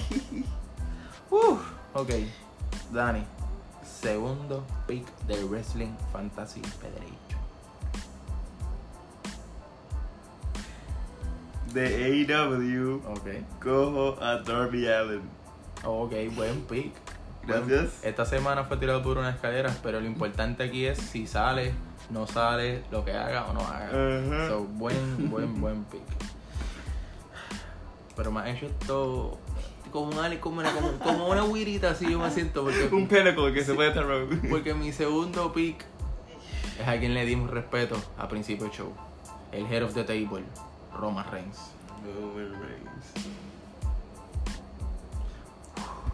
[1.33, 1.57] Uh,
[1.95, 2.11] ok,
[2.91, 3.23] Dani,
[3.83, 7.41] segundo pick del Wrestling Fantasy Federation.
[11.73, 13.29] De AEW Ok.
[13.59, 15.23] cojo a Darby Allen.
[15.83, 16.93] Ok, buen pick.
[17.47, 18.03] Gracias.
[18.03, 21.73] Esta semana fue tirado por unas escaleras, pero lo importante aquí es si sale,
[22.11, 23.89] no sale, lo que haga o no haga.
[24.49, 26.03] So, buen, buen, buen pick.
[28.15, 29.39] Pero me ha hecho esto
[29.93, 33.07] como un ali- como una, como, como una guirita así yo me siento porque, Un
[33.07, 34.05] pinnacle que se puede estar
[34.49, 35.85] porque mi segundo pick
[36.81, 38.91] es a quien le dimos respeto a principio del show.
[39.51, 40.43] El head of the table,
[40.99, 41.59] Roman Reigns.
[42.03, 43.27] Roman Reigns.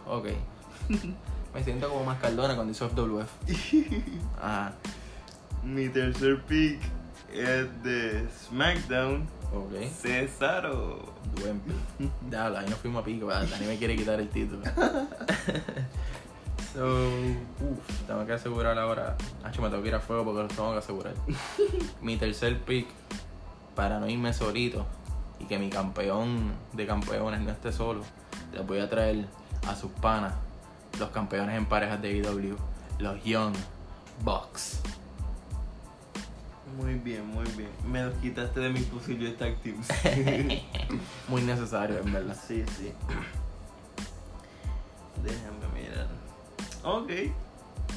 [0.05, 0.27] Ok.
[1.53, 3.29] Me siento como más caldona cuando hizo FWF.
[4.41, 4.73] Ajá.
[5.63, 6.79] Mi tercer pick
[7.33, 9.38] es de SmackDown.
[9.53, 9.73] Ok.
[10.01, 11.13] Cesaro.
[11.41, 12.11] Buen pick.
[12.29, 13.27] Dale, ahí nos fuimos a pico.
[13.27, 14.61] Dani me quiere quitar el título.
[16.73, 19.15] so, uff, tengo que asegurar ahora.
[19.43, 21.13] Hacho, me tengo que ir a fuego porque los tengo que asegurar.
[22.01, 22.87] mi tercer pick,
[23.75, 24.85] para no irme solito
[25.39, 28.01] y que mi campeón de campeones no esté solo,
[28.53, 29.25] les voy a traer
[29.67, 30.33] a sus panas,
[30.99, 32.55] los campeones en parejas de IW,
[32.99, 33.55] los Young
[34.23, 34.81] Bucks.
[36.77, 37.69] Muy bien, muy bien.
[37.85, 39.87] Me los quitaste de mis posibles teams.
[41.27, 42.37] Muy necesario, en verdad.
[42.47, 42.93] sí, sí.
[45.23, 46.07] Déjame mirar.
[46.83, 47.11] Ok.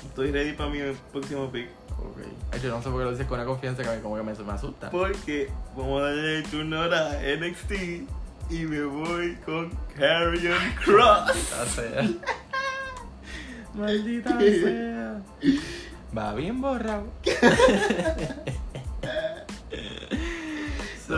[0.07, 0.81] Estoy ready para mi
[1.13, 1.69] próximo pick.
[1.99, 2.61] Ok.
[2.63, 4.23] Yo no sé por qué lo dices con una confianza que a mí como que
[4.23, 4.91] me, me asusta.
[4.91, 7.73] Porque vamos a darle el turno ahora a NXT
[8.51, 11.31] y me voy con Carrion Cross.
[11.65, 12.03] Maldita sea.
[13.75, 15.23] Maldita sea.
[16.17, 17.07] Va bien borrado.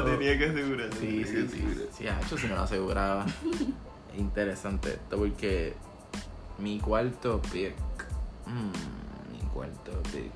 [0.05, 0.91] Tenía que asegurar.
[0.99, 1.65] Sí, sí, sí.
[1.93, 3.27] Sí, hecho si no lo aseguraba.
[4.17, 5.75] Interesante esto porque
[6.59, 7.75] mi cuarto pick.
[8.47, 10.33] mm, mi cuarto pick.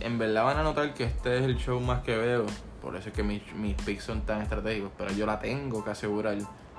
[0.00, 2.46] En verdad van a notar que este es el show más que veo.
[2.82, 4.90] Por eso es que mis, mis picks son tan estratégicos.
[4.98, 6.36] Pero yo la tengo que asegurar.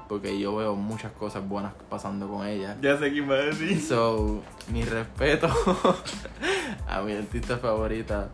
[0.08, 2.78] Porque yo veo muchas cosas buenas pasando con ella.
[2.82, 3.82] Ya sé quién va a decir.
[3.82, 5.50] So, mi respeto
[6.88, 8.30] a mi artista favorita,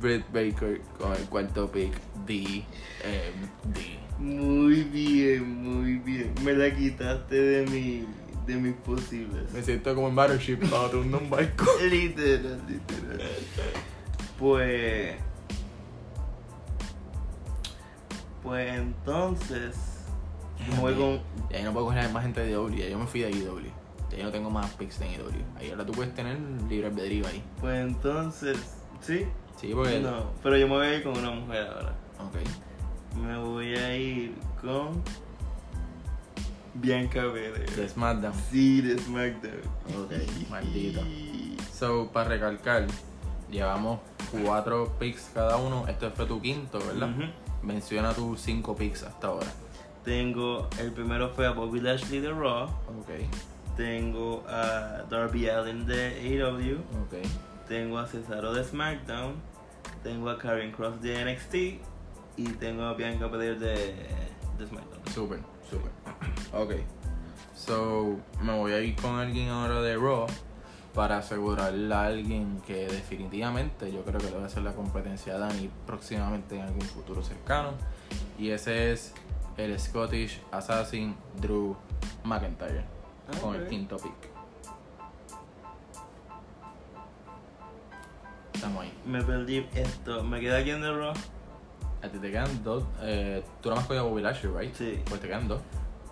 [0.00, 1.92] Britt Baker, con el cuarto pick,
[2.26, 3.78] DMD.
[4.18, 6.34] Muy bien, muy bien.
[6.44, 8.06] Me la quitaste de mi
[8.48, 9.52] de mis posibles.
[9.52, 11.66] Me siento como en Battleship, bajando un barco.
[11.88, 13.20] Literal, literal.
[14.38, 15.16] Pues.
[18.42, 19.76] Pues entonces.
[20.70, 21.20] Me voy con.
[21.50, 23.70] Y ahí no puedo coger más gente de IW, ya yo me fui de IW.
[24.10, 25.44] Ya yo no tengo más picks en IW.
[25.56, 26.38] Ahí ahora tú puedes tener
[26.68, 27.44] libre albedrío ahí.
[27.60, 28.77] Pues entonces.
[29.00, 29.26] ¿Sí?
[29.60, 30.00] Sí, porque...
[30.00, 31.94] No, pero yo me voy a ir con una mujer ahora.
[32.20, 33.16] Ok.
[33.18, 35.02] Me voy a ir con.
[36.74, 37.88] Bianca De Belair.
[37.88, 38.32] SmackDown.
[38.50, 39.60] Sí, de SmackDown.
[40.04, 41.00] Ok, maldito.
[41.74, 42.86] So, para recalcar,
[43.50, 44.00] llevamos
[44.44, 45.86] cuatro picks cada uno.
[45.88, 47.10] Este fue tu quinto, ¿verdad?
[47.10, 47.22] Ujú.
[47.62, 49.46] Menciona tus cinco picks hasta ahora.
[50.04, 50.68] Tengo.
[50.78, 52.64] El primero fue a Bobby Lashley de Raw.
[52.64, 53.10] Ok,
[53.76, 56.76] Tengo a Darby Allin de AEW.
[56.78, 57.26] ok.
[57.68, 59.34] Tengo a Cesaro de SmackDown.
[60.02, 61.54] Tengo a Karen Cross de NXT.
[62.36, 63.94] Y tengo a Bianca Belair de,
[64.58, 65.02] de SmackDown.
[65.12, 65.90] Super, super.
[66.52, 66.74] Ok.
[67.54, 70.26] So, me voy a ir con alguien ahora de Raw
[70.94, 75.34] para asegurarle a alguien que definitivamente yo creo que le va a hacer la competencia
[75.34, 77.72] a Dani próximamente en algún futuro cercano.
[78.38, 79.12] Y ese es
[79.56, 81.76] el Scottish Assassin Drew
[82.24, 82.84] McIntyre
[83.40, 84.27] con el quinto pick.
[88.58, 88.92] Estamos ahí.
[89.06, 90.24] Me perdí esto.
[90.24, 91.14] ¿Me queda alguien de Raw?
[92.02, 92.82] A ti te quedan dos.
[93.02, 94.74] Eh, tú nada más cogías a Bobby Lashley, right?
[94.74, 95.00] Sí.
[95.08, 95.60] Pues te quedan dos.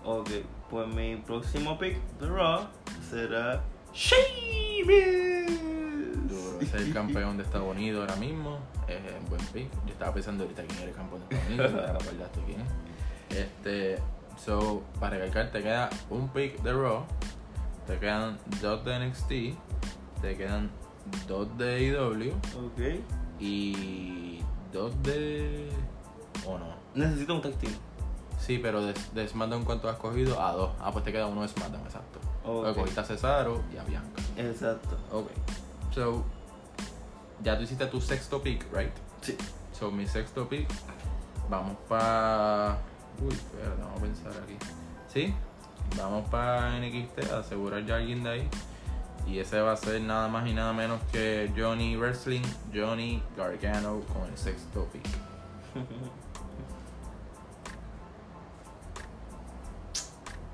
[0.05, 0.29] Ok,
[0.69, 2.69] pues mi próximo pick de Raw
[3.09, 3.61] será
[3.93, 5.59] Sheamus.
[6.29, 8.59] Duro, es el campeón de Estados Unidos ahora mismo.
[8.87, 9.69] Es un buen pick.
[9.85, 12.61] Yo estaba pensando ahorita quién era el campeón de Estados Unidos, pero ahora acordaste quién
[12.61, 13.37] es.
[13.37, 13.99] Este,
[14.37, 17.03] so, para recalcar, te queda un pick de Raw,
[17.87, 20.71] te quedan dos de NXT, te quedan
[21.27, 23.03] dos de AEW Ok.
[23.39, 24.41] y
[24.71, 25.69] dos de.
[26.45, 26.75] ¿O no?
[26.95, 27.73] Necesito un tag team.
[28.39, 30.41] Sí, pero de, de SmackDown, ¿cuánto has cogido?
[30.41, 30.71] A dos.
[30.79, 32.19] Ah, pues te queda uno de SmackDown, exacto.
[32.43, 32.63] Ok.
[32.63, 34.21] Porque cogiste a Cesaro y a Bianca.
[34.37, 34.97] Exacto.
[35.11, 35.29] Ok.
[35.93, 36.23] So,
[37.43, 38.91] ya tú hiciste tu sexto pick, right?
[39.21, 39.35] Sí.
[39.77, 40.67] So, mi sexto pick,
[41.49, 42.77] vamos para.
[43.21, 44.55] Uy, espérate, vamos a pensar aquí.
[45.11, 45.33] ¿Sí?
[45.97, 48.49] Vamos para NXT, a asegurar ya alguien de ahí.
[49.27, 52.41] Y ese va a ser nada más y nada menos que Johnny Wrestling,
[52.73, 55.03] Johnny Gargano con el sexto pick.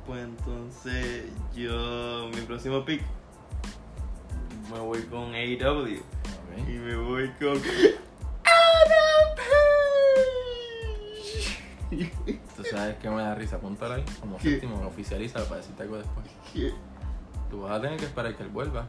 [0.06, 3.02] Pues entonces yo, mi próximo pick,
[4.70, 6.68] me voy con AEW y Ok.
[6.68, 7.56] me voy con
[8.44, 9.36] Adam
[11.90, 12.42] Page.
[12.58, 14.52] Tú sabes que me da risa, apúntalo ahí como ¿Qué?
[14.52, 16.26] séptimo, oficialízalo para decirte algo después.
[16.54, 16.74] ¿Qué?
[17.54, 18.88] Tú vas a tener que esperar que él vuelva.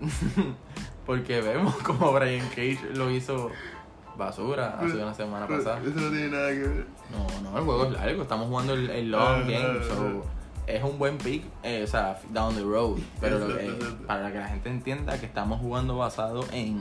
[1.06, 3.48] Porque vemos como Brian Cage lo hizo
[4.18, 5.78] basura hace una semana pasada.
[5.78, 6.86] Eso no tiene nada que ver.
[7.12, 9.56] No, no, el juego es largo, estamos jugando el, el long Ajá, game.
[9.78, 9.84] ajá.
[9.88, 10.24] So,
[10.66, 12.98] es un buen pick, eh, o sea, down the road.
[13.20, 13.70] Pero lo que-
[14.04, 16.80] para que la gente entienda que estamos jugando basado en,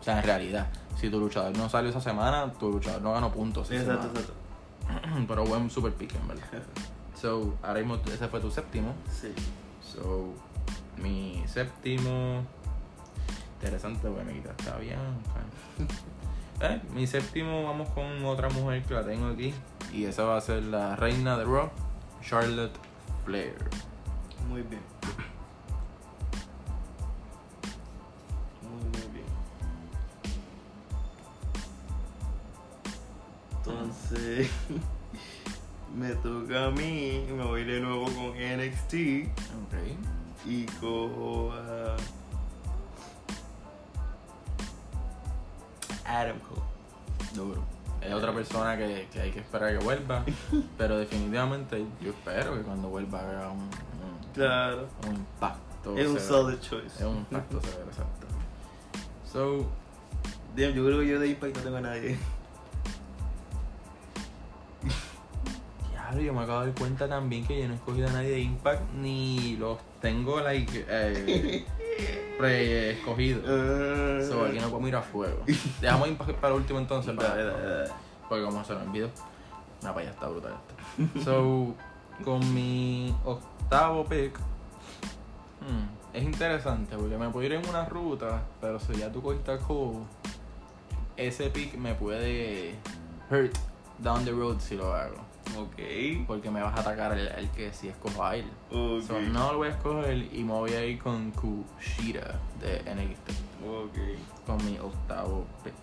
[0.00, 0.68] o sea, en realidad.
[1.00, 3.68] Si tu luchador no salió esa semana, tu luchador no ganó puntos.
[3.72, 4.20] esa Exacto, semana.
[4.20, 5.24] exacto.
[5.28, 6.44] Pero buen super pick, en verdad.
[7.20, 8.94] So, ahora mismo ese fue tu séptimo.
[9.10, 9.32] Sí.
[9.92, 10.32] So,
[10.96, 12.42] mi séptimo.
[13.60, 15.42] Interesante, porque me quitaste a Bianca.
[16.60, 19.52] Eh, mi séptimo, vamos con otra mujer que la tengo aquí.
[19.92, 21.70] Y esa va a ser la reina de Raw,
[22.22, 22.78] Charlotte
[23.24, 23.56] Flair.
[24.48, 24.80] Muy bien.
[28.62, 29.26] Muy, muy bien.
[33.58, 34.50] Entonces,
[35.94, 37.24] me toca a mí.
[37.36, 38.94] Me voy de nuevo con NXT
[39.64, 40.46] Ok.
[40.46, 41.96] y cojo a
[46.06, 46.62] Adam Cole.
[47.34, 47.62] Duro.
[48.00, 50.24] Es otra persona que, que hay que esperar que vuelva.
[50.78, 54.88] pero definitivamente yo espero que cuando vuelva haga un, un, Claro.
[55.08, 55.96] un impacto.
[55.96, 56.96] Es un solid choice.
[56.98, 58.26] Es un impacto severo, exacto.
[59.32, 59.66] So,
[60.54, 62.18] Damn, yo creo que yo de Impact no tengo a nadie.
[66.20, 68.40] Yo me acabo de dar cuenta también que yo no he escogido a nadie de
[68.40, 71.64] Impact ni los tengo like eh,
[72.38, 73.44] pre escogidos.
[73.44, 75.42] Uh, So, aquí no podemos ir a fuego.
[75.80, 77.14] Dejamos Impact para último entonces.
[77.14, 77.90] Para, Dale, dale, dale.
[78.28, 79.10] Porque como se lo envío.
[79.82, 81.20] Una allá está brutal esto.
[81.24, 81.74] So,
[82.24, 84.38] con mi octavo pick.
[85.60, 89.50] hmm, es interesante porque me puedo ir en una ruta, pero si ya tú cogiste
[89.50, 90.00] a Cole,
[91.16, 92.74] ese pick me puede
[93.30, 93.56] hurt
[93.98, 95.16] down the road si lo hago.
[95.56, 96.26] Ok.
[96.26, 98.50] Porque me vas a atacar el, el que si escojo a él.
[98.70, 99.02] Ok.
[99.06, 103.30] So, no lo voy a escoger y me voy a ir con Kushida de NXT.
[103.66, 103.98] Ok.
[104.46, 105.74] Con mi octavo pick.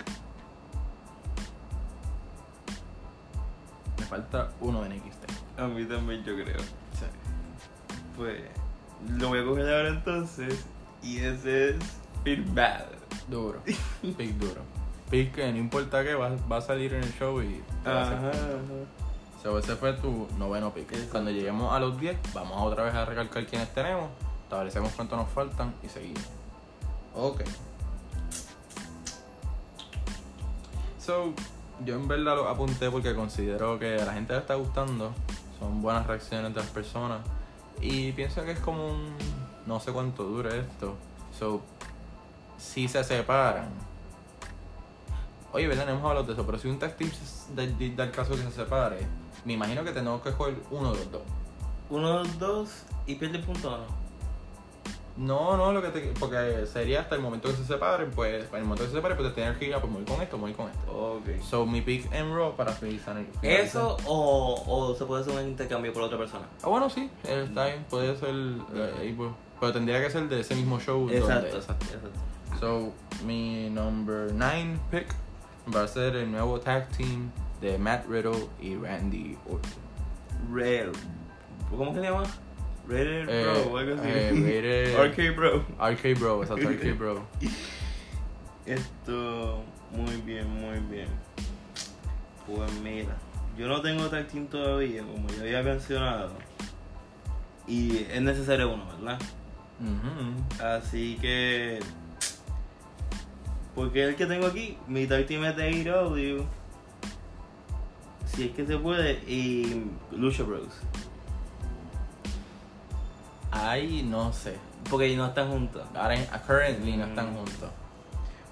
[4.00, 5.60] Me falta uno de NXT.
[5.60, 6.62] A mí también yo creo.
[8.16, 8.42] Pues
[9.08, 10.66] lo voy a coger ahora entonces.
[11.02, 11.76] Y ese es
[12.24, 12.86] Feel Bad.
[13.30, 13.62] Duro.
[14.02, 14.62] Pick duro.
[15.10, 18.02] Pick que no importa qué, va, va a salir en el show y te va
[18.02, 18.99] a hacer Ajá, ajá.
[19.42, 20.92] So, ese fue tu noveno pick.
[20.92, 21.12] Exacto.
[21.12, 24.10] Cuando lleguemos a los 10, vamos otra vez a recalcar quiénes tenemos,
[24.44, 26.24] establecemos cuánto nos faltan y seguimos.
[27.16, 27.42] Ok.
[31.00, 31.34] So,
[31.86, 35.14] yo en verdad lo apunté porque considero que a la gente le está gustando.
[35.58, 37.20] Son buenas reacciones de las personas.
[37.82, 39.16] Y pienso que es como un.
[39.66, 40.96] No sé cuánto dure esto.
[41.38, 41.62] So,
[42.58, 43.70] si se separan.
[45.52, 45.90] Oye, ¿verdad?
[45.90, 47.10] Hemos hablado de eso, pero si un tag team
[47.56, 47.64] da,
[48.04, 49.00] el caso que se separe,
[49.46, 51.22] me imagino que tenemos que escoger uno de los dos.
[51.90, 52.70] Uno, dos, dos
[53.08, 54.00] y pierde punto o no.
[55.18, 58.56] No, no, lo que te, porque sería hasta el momento que se separen, pues, en
[58.56, 60.38] el momento que se separen, pues te tienes que ir a pues, morir con esto,
[60.38, 60.92] morir con esto.
[60.92, 61.42] Ok.
[61.42, 63.18] So, mi pick en Raw para finalizar.
[63.42, 66.46] ¿Eso o, o se puede hacer un intercambio por otra persona?
[66.64, 68.30] Ah, bueno, sí, está bien, puede ser.
[68.76, 71.10] eh, pues, pero tendría que ser de ese mismo show.
[71.10, 72.10] Exacto, donde- exacto, exacto.
[72.62, 72.94] So,
[73.26, 75.08] mi number 9 pick
[75.76, 77.30] va a ser el nuevo tag team
[77.62, 79.72] de Matt Riddle y Randy Orton.
[80.54, 80.90] Red.
[81.70, 82.24] ¿Cómo que se llama?
[82.88, 84.10] Rated Eh, Bro, algo así.
[84.10, 85.66] eh, Rated- Arcade Bro.
[85.80, 87.24] RK Bro, exacto, RK Bro.
[88.66, 91.08] Esto, muy bien, muy bien.
[92.48, 93.16] Pues mira,
[93.58, 96.32] yo no tengo tag team todavía, como ya había mencionado.
[97.68, 99.20] Y es necesario uno, ¿verdad?
[99.80, 100.64] Ujú.
[100.64, 101.80] Así que.
[103.80, 106.44] Porque el que tengo aquí, mi tag team es de AEW.
[108.26, 110.68] Si es que se puede, y Lucha Bros.
[113.52, 114.58] Ahí no sé.
[114.90, 115.82] Porque no están juntos.
[115.96, 117.36] Ahora, en- currently no están Mm.
[117.38, 117.70] juntos.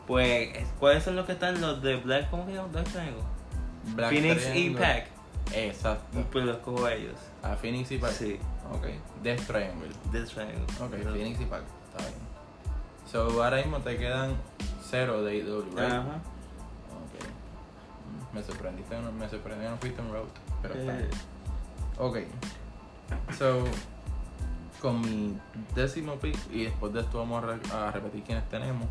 [0.07, 0.49] Pues,
[0.80, 2.30] ¿cuáles son los que están los de Black?
[2.30, 2.69] ¿Cómo que se llama?
[2.71, 3.23] Black Triangle.
[3.95, 4.61] Black Phoenix Triangle.
[4.61, 5.07] y Pac.
[5.53, 6.23] Exacto.
[6.32, 7.15] Pues los cojo a ellos.
[7.43, 8.11] A Phoenix y Pac.
[8.11, 8.39] Sí,
[8.73, 8.86] Ok.
[9.23, 9.89] Death Triangle.
[10.13, 10.63] Death Triangle.
[10.80, 11.63] Ok, Phoenix y Pac.
[11.91, 12.19] Está bien.
[13.11, 14.36] So, ahora mismo te quedan
[14.90, 15.80] cero de AEW, right?
[15.80, 16.02] Ajá.
[16.94, 18.32] Ok.
[18.32, 20.28] Mm, Me sorprendiste, me sorprendió no fuiste en road.
[20.62, 21.10] Pero está Eh, bien.
[22.00, 22.18] Ok.
[23.38, 23.64] So,
[24.82, 25.38] con mi
[25.76, 28.88] décimo pick, y después de esto vamos a, re- a repetir quiénes tenemos.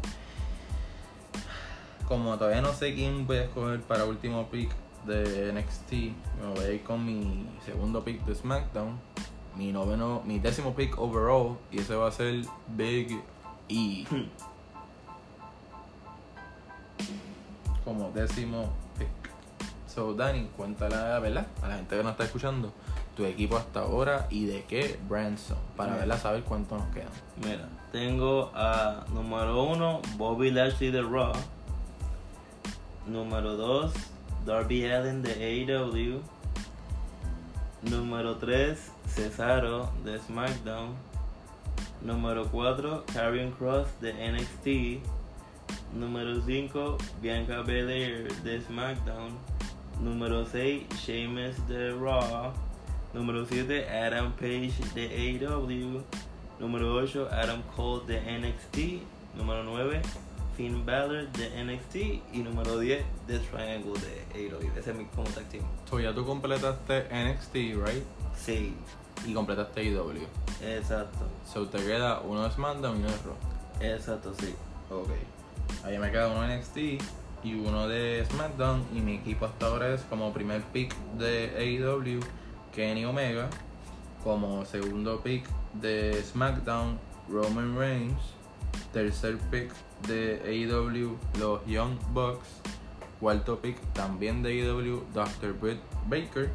[2.09, 4.71] Como todavía no sé quién voy a escoger para último pick
[5.07, 5.93] de NXT,
[6.41, 8.99] me voy a ir con mi segundo pick de SmackDown.
[9.57, 12.43] Mi noveno, mi décimo pick overall, y ese va a ser
[12.77, 13.21] Big
[13.69, 14.05] E.
[17.87, 19.09] Como décimo pick.
[19.87, 21.47] So, Dani, cuéntala, ¿verdad?
[21.62, 22.72] A la gente que nos está escuchando,
[23.16, 26.01] tu equipo hasta ahora y de qué Branson, para Mira.
[26.01, 27.09] verla saber cuánto nos quedan.
[27.43, 31.32] Mira, tengo a número uno, Bobby Lashley de Raw.
[33.07, 33.93] Número 2,
[34.45, 36.20] Darby Allen de AEW.
[37.89, 40.97] Número 3, Cesaro de SmackDown.
[42.03, 45.16] Número 4, Karrion Cross de NXT.
[45.95, 49.30] Número 5, Bianca Belair de SmackDown.
[50.01, 52.53] Número 6, Sheamus de Raw.
[53.14, 55.07] Número 7, Adam Page de
[55.47, 56.03] AEW.
[56.61, 59.03] Número 8, Adam Cole de NXT.
[59.39, 60.03] Número 9,
[60.57, 61.97] Finn Balor de NXT.
[62.34, 64.70] Y número 10, The Triangle de AEW.
[64.78, 65.64] Ese es mi como tag team.
[65.89, 67.55] So ya tú completaste NXT,
[67.87, 68.05] right?
[68.37, 68.74] Sí,
[69.26, 70.26] Y completaste IW.
[70.62, 71.24] exacto.
[71.51, 73.37] So te queda uno de SmackDown y uno de Raw.
[73.95, 74.55] Exacto, sí.
[74.91, 75.09] Ok.
[75.85, 76.77] Ahí me queda uno de NXT
[77.45, 78.85] y uno de SmackDown.
[78.95, 82.21] Y mi equipo hasta ahora es como primer pick de AEW,
[82.75, 83.49] Kenny Omega.
[84.25, 86.99] Como segundo pick de SmackDown,
[87.29, 88.21] Roman Reigns.
[88.93, 89.73] Tercer pick
[90.07, 92.49] de AEW, los Young Bucks.
[93.21, 95.53] Cuarto pick también de AEW, Dr.
[95.53, 96.51] Britt Baker.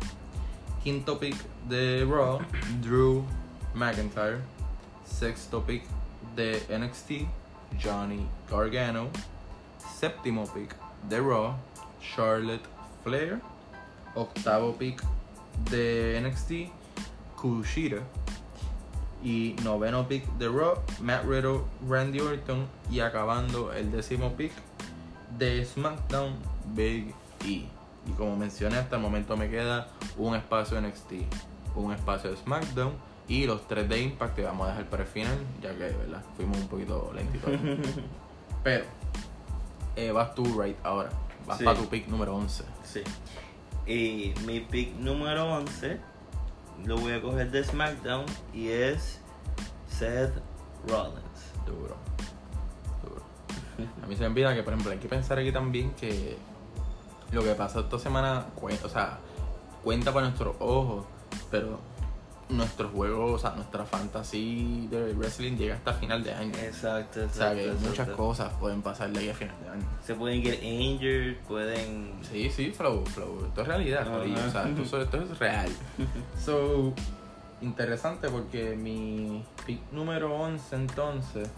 [0.84, 1.36] Quinto pick
[1.70, 2.40] de Raw,
[2.82, 3.24] Drew
[3.74, 4.40] McIntyre.
[5.06, 5.84] Sexto pick
[6.36, 7.28] de NXT,
[7.80, 9.10] Johnny Gargano.
[10.00, 10.76] Séptimo pick
[11.10, 11.56] de Raw,
[12.02, 12.66] Charlotte
[13.04, 13.40] Flair.
[14.16, 15.02] Octavo pick
[15.70, 16.72] de NXT,
[17.36, 18.02] Kushida.
[19.24, 22.68] Y noveno pick de Raw, Matt Riddle, Randy Orton.
[22.90, 24.52] Y acabando el décimo pick
[25.38, 26.36] de SmackDown,
[26.74, 27.14] Big
[27.46, 27.68] E.
[28.08, 31.14] Y como mencioné, hasta el momento me queda un espacio NXT,
[31.76, 35.10] un espacio de SmackDown y los tres de Impact que vamos a dejar para el
[35.10, 36.22] final, ya que, ¿verdad?
[36.36, 37.50] Fuimos un poquito lentitos.
[38.64, 38.86] Pero,
[39.96, 41.10] eh, vas tú, right, ahora.
[41.48, 41.64] Vas Sí.
[41.64, 42.64] para tu pick número 11.
[42.84, 43.02] Sí.
[43.88, 46.00] Y mi pick número 11
[46.86, 49.20] lo voy a coger de SmackDown y es
[49.88, 50.34] Seth
[50.88, 51.22] Rollins.
[51.66, 51.96] Duro.
[53.02, 53.22] Duro.
[54.04, 56.38] A mí se me olvida que, por ejemplo, hay que pensar aquí también que
[57.32, 59.20] lo que pasó esta semana, cuen- o sea,
[59.84, 61.06] cuenta para nuestros ojos,
[61.50, 61.80] pero
[62.52, 66.54] nuestros juegos, o sea, nuestra fantasy de wrestling llega hasta final de año.
[66.60, 67.58] Exacto, O sea, exacto.
[67.58, 68.18] que muchas exacto.
[68.18, 69.86] cosas pueden pasar de ahí a final de año.
[70.06, 72.14] Se pueden get injured, pueden.
[72.30, 73.46] Sí, sí, flow, flow.
[73.46, 74.18] Esto es realidad, Ajá.
[74.18, 74.46] corillo.
[74.46, 75.70] O sea, esto, esto es real.
[76.44, 76.94] So,
[77.62, 81.50] interesante porque mi pick número 11 entonces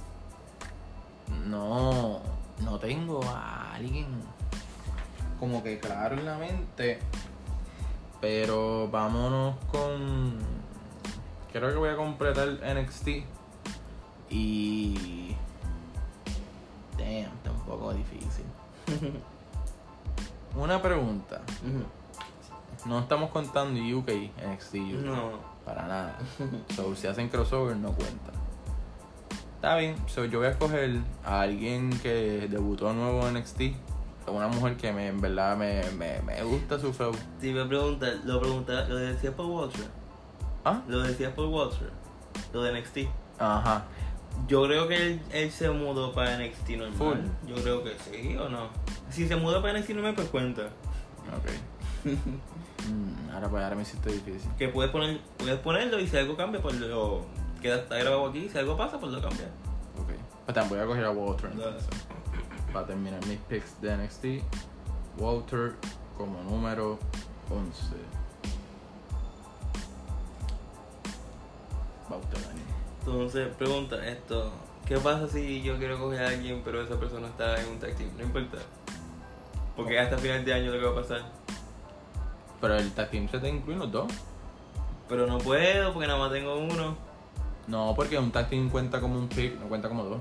[1.48, 2.22] no,
[2.64, 4.08] no tengo a alguien
[5.40, 7.00] como que claro en la mente.
[8.22, 10.38] Pero vámonos con...
[11.54, 13.10] Creo que voy a completar NXT.
[14.32, 15.36] Y...
[16.98, 18.46] Damn, está un poco difícil.
[20.56, 21.42] Una pregunta.
[22.88, 24.10] No estamos contando UK,
[24.52, 25.06] NXT UK.
[25.06, 25.54] no.
[25.64, 26.18] Para nada.
[26.76, 28.32] So, si hacen crossover, no cuenta.
[29.56, 29.96] Está bien.
[30.08, 33.62] So, yo voy a escoger a alguien que debutó nuevo en NXT.
[34.28, 37.14] Una mujer que me, en verdad me, me, me gusta su flow.
[37.40, 40.03] Si me preguntas, lo preguntas, lo decías por Walter.
[40.66, 40.82] ¿Ah?
[40.88, 41.92] Lo decías por Walter.
[42.54, 43.10] Lo de NXT.
[43.40, 43.86] Ajá.
[44.48, 46.98] Yo creo que él, él se mudó para NXT normal.
[46.98, 47.50] Full.
[47.50, 48.70] Yo creo que sí o no.
[49.10, 50.64] Si se mudó para NXT normal, pues cuenta.
[50.64, 52.08] Ok.
[52.84, 54.52] Mm, ahora, pues, ahora me hiciste difícil.
[54.58, 57.22] Que puedes poner, puedes ponerlo y si algo cambia, pues lo
[57.62, 58.50] queda está grabado aquí.
[58.50, 59.46] Si algo pasa, pues lo cambia.
[59.98, 60.10] Ok.
[60.46, 61.88] Pues también voy a coger a Walter entonces.
[62.74, 64.26] Para terminar mis picks de NXT.
[65.18, 65.76] Walter
[66.18, 67.00] como número
[67.50, 67.96] 11.
[73.00, 74.52] Entonces, pregunta esto.
[74.86, 77.96] ¿Qué pasa si yo quiero coger a alguien pero esa persona está en un tag
[77.96, 78.10] team?
[78.18, 78.58] No importa.
[79.76, 81.22] Porque hasta final de año lo que va a pasar.
[82.60, 84.12] Pero el tag team se te incluye los dos.
[85.08, 86.96] Pero no puedo porque nada más tengo uno.
[87.68, 90.20] No, porque un tag team cuenta como un pick, no cuenta como dos.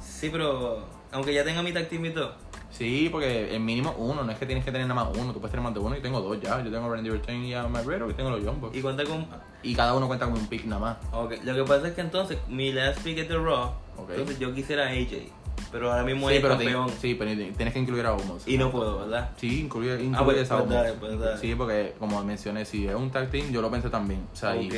[0.00, 2.34] Sí, pero aunque ya tenga mi tag team y todo.
[2.76, 5.38] Sí, porque el mínimo uno, no es que tienes que tener nada más uno, tú
[5.38, 6.60] puedes tener más de uno y tengo dos ya.
[6.62, 8.76] Yo tengo a Randy Orton y a Riddle y tengo los Bucks.
[8.76, 9.26] Y cuenta con.
[9.62, 10.96] Y cada uno cuenta como un pick nada más.
[11.12, 13.70] Ok, lo que pasa es que entonces mi last pick es de Raw.
[14.08, 15.30] Entonces yo quisiera a AJ.
[15.70, 16.88] Pero ahora mismo Sí, es pero campeón.
[17.00, 18.38] sí, pero tienes que incluir a uno.
[18.46, 19.30] Y no puedo, ¿verdad?
[19.36, 20.74] Sí, incluye, incluye pues, esa pues Omos.
[20.82, 21.38] dale, pues dale.
[21.38, 24.20] Sí, porque como mencioné, si es un tag team, yo lo pensé también.
[24.32, 24.74] O sea, y- ok.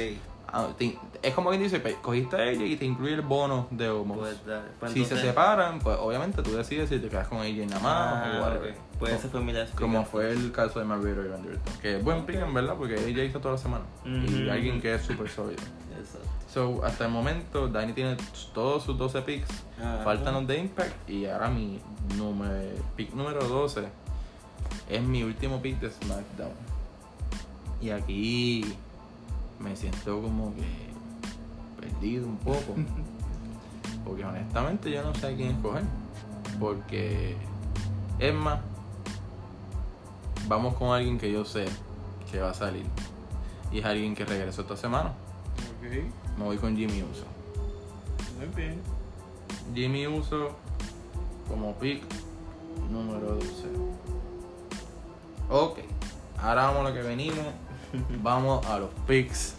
[0.49, 3.89] Ah, te- es como quien dice, cogiste a ella y te incluye el bono de
[3.91, 4.19] Homos.
[4.19, 4.37] Pues.
[4.81, 8.25] Pues si se separan, pues obviamente tú decides si te quedas con ella nada más
[8.27, 8.71] Ah, o whatever.
[8.73, 8.77] ok.
[8.99, 9.81] Pues ese fue mi last pick.
[9.81, 11.59] Como fue el caso de Marvero y Orton.
[11.83, 13.85] Que es buen pick en verdad, porque ella hizo toda la semana.
[14.05, 15.61] Y alguien que es súper sólido.
[15.99, 16.29] Exacto.
[16.53, 18.17] So, hasta el momento, Dani tiene
[18.55, 19.49] todos sus 12 picks.
[19.79, 20.01] Ajá.
[20.05, 21.11] Faltan los de Impact.
[21.11, 21.79] Y ahora mi
[22.17, 22.55] número,
[22.97, 23.83] pick número 12
[24.89, 26.53] es mi último pick de SmackDown.
[27.83, 28.65] Y aquí
[29.61, 30.65] me siento como que
[31.81, 32.75] perdido un poco.
[34.05, 35.83] Porque honestamente yo no sé a quién escoger.
[36.61, 37.37] Porque
[38.19, 38.61] es más,
[40.49, 41.67] vamos con alguien que yo sé
[42.31, 42.87] que va a salir.
[43.73, 45.13] Y es alguien que regresó esta semana.
[46.39, 47.25] me voy con Jimmy Uso.
[48.39, 48.81] Muy bien.
[49.75, 50.51] Jimmy Uso
[51.49, 52.03] como pick
[52.91, 53.47] número 12.
[55.49, 55.79] Ok,
[56.39, 57.45] ahora vamos a lo que venimos.
[58.23, 59.55] Vamos a los picks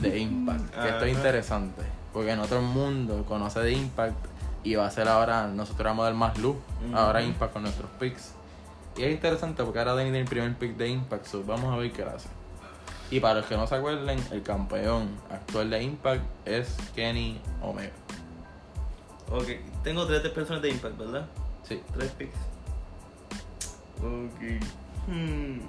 [0.00, 0.70] de Impact.
[0.70, 1.82] Que esto es interesante.
[2.12, 4.16] Porque no todo el mundo conoce de Impact.
[4.64, 6.56] Y va a ser ahora, nosotros vamos a dar más luz.
[6.92, 7.22] Ahora.
[7.22, 8.32] Impact con nuestros picks.
[8.96, 11.26] Y es interesante porque ahora tiene el primer pick de Impact.
[11.26, 12.28] so vamos a ver qué hace.
[13.10, 17.92] Y para los que no se acuerden, el campeón actual de Impact es Kenny Omega.
[19.30, 19.48] Ok,
[19.84, 21.26] tengo tres personas de Impact, ¿verdad?
[21.62, 21.80] Sí.
[21.94, 22.38] Tres picks.
[23.98, 24.62] Ok.
[25.06, 25.60] Hmm.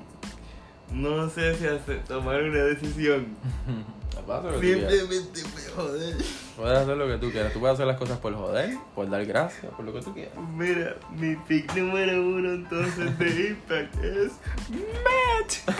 [0.91, 3.27] No sé si hacer, tomar una decisión.
[4.27, 6.15] Simplemente me joder.
[6.57, 7.53] Puedes hacer lo que tú quieras.
[7.53, 10.33] Tú puedes hacer las cosas por joder, por dar gracias, por lo que tú quieras.
[10.53, 14.33] Mira, mi pick número uno entonces de Impact es
[14.69, 15.79] Matt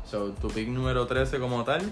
[0.05, 1.83] So, tu pick número 13 como tal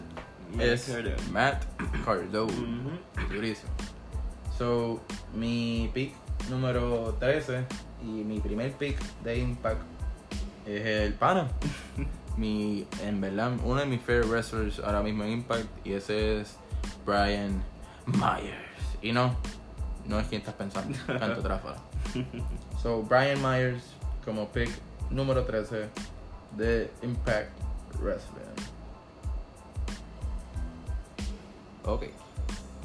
[0.55, 1.17] Matt es Cardona.
[1.33, 1.65] Matt
[2.05, 2.53] Cardone.
[2.53, 3.33] Ujú.
[3.33, 3.71] Durísimo.
[4.59, 5.01] So,
[5.33, 6.13] mi pick
[6.49, 7.65] número 13
[8.03, 9.83] y mi primer pick de Impact
[10.67, 11.49] es el pana.
[12.37, 16.57] mi, en verdad, uno de mis favorite wrestlers ahora mismo en Impact y ese es
[17.07, 17.63] Brian
[18.07, 18.99] Myers.
[19.03, 19.37] Y no,
[20.07, 21.77] no es quien estás pensando, canto tráfala.
[22.83, 23.83] So, Brian Myers
[24.27, 24.69] como pick
[25.09, 25.89] número 13
[26.59, 27.51] de Impact
[27.99, 28.43] Wrestling.
[31.87, 32.05] Ok.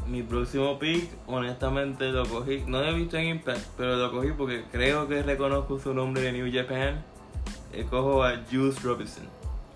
[0.10, 4.32] Mi próximo pick, honestamente lo cogí, no lo he visto en Impact, pero lo cogí
[4.32, 7.04] porque creo que reconozco su nombre de New Japan.
[7.72, 9.26] Eh, cojo a Juice Robinson.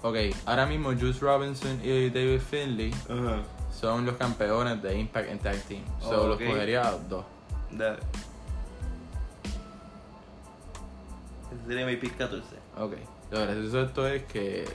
[0.01, 0.15] Ok,
[0.45, 2.91] ahora mismo Juice Robinson y David Finley
[3.71, 5.83] son los campeones de Impact en Tag Team.
[6.01, 6.27] So Ok.
[6.41, 7.25] los cogería a los dos.
[7.71, 7.99] Dale.
[11.51, 12.43] Ese sería mi pick 14.
[12.79, 12.93] Ok.
[13.31, 14.65] Lo gracioso de esto es que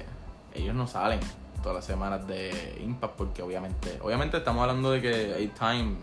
[0.55, 1.21] ellos no salen
[1.63, 5.97] todas las semanas de Impact porque obviamente, obviamente estamos hablando de que hay time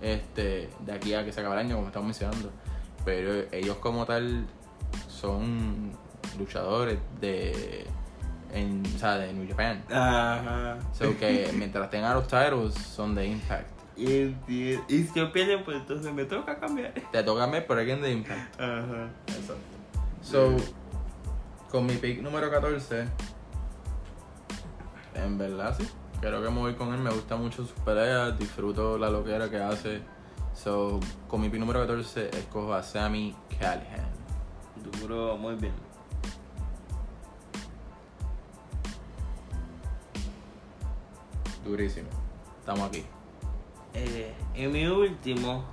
[0.00, 2.50] este, de aquí a que se acabe el año, como estamos mencionando.
[3.04, 4.46] Pero ellos como tal
[5.08, 5.92] son
[6.38, 7.86] luchadores de,
[8.52, 9.82] en, o sea, de New Japan.
[9.90, 10.78] Ajá.
[10.92, 13.70] So que mientras tengan los titles son de Impact.
[13.96, 16.92] Y, y, y si yo pierdo, pues entonces me toca cambiar.
[16.92, 18.60] Te toca ver por alguien de Impact.
[18.60, 19.08] Ajá.
[19.28, 19.54] Exacto.
[20.22, 20.56] So,
[21.70, 23.06] con mi pick número 14,
[25.24, 25.88] en verdad sí,
[26.20, 27.00] creo que me voy con él.
[27.00, 30.00] Me gusta mucho sus peleas, disfruto la loquera que hace.
[30.54, 34.10] So, con mi pick número 14, escojo a Sammy Callahan.
[35.00, 35.72] Duro, muy bien.
[41.64, 42.08] Durísimo.
[42.60, 43.04] Estamos aquí.
[43.94, 45.64] Eh, en mi último,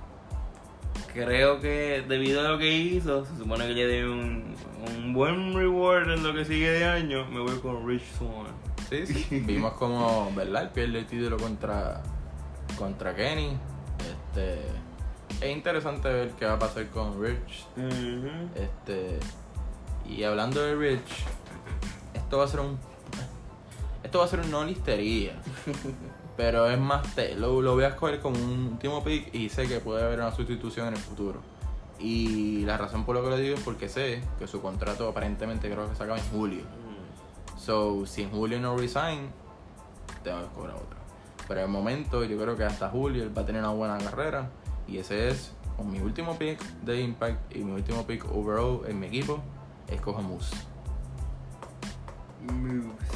[1.12, 4.54] creo que debido a lo que hizo, se supone que le dé un,
[4.86, 8.73] un buen reward en lo que sigue de año, me voy con Rich Swan.
[8.88, 9.40] Sí, sí.
[9.46, 10.62] Vimos como, ¿verdad?
[10.62, 12.02] Él pierde el título contra,
[12.78, 13.56] contra Kenny.
[13.98, 14.60] Este,
[15.40, 17.66] es interesante ver qué va a pasar con Rich.
[18.54, 19.18] Este,
[20.08, 21.24] y hablando de Rich,
[22.14, 22.78] esto va a ser un.
[24.02, 25.40] Esto va a ser una no listería.
[26.36, 27.14] pero es más.
[27.14, 30.20] Te, lo, lo voy a escoger como un último pick y sé que puede haber
[30.20, 31.40] una sustitución en el futuro.
[31.98, 35.70] Y la razón por lo que lo digo es porque sé que su contrato aparentemente
[35.70, 36.62] creo que se acaba en julio.
[37.64, 39.30] So, si en julio no resign,
[40.22, 40.98] tengo que cobrar otro.
[41.48, 44.50] Pero el momento, yo creo que hasta julio él va a tener una buena carrera.
[44.86, 49.00] Y ese es con mi último pick de Impact y mi último pick overall en
[49.00, 49.40] mi equipo.
[49.88, 50.54] Escojo Moose.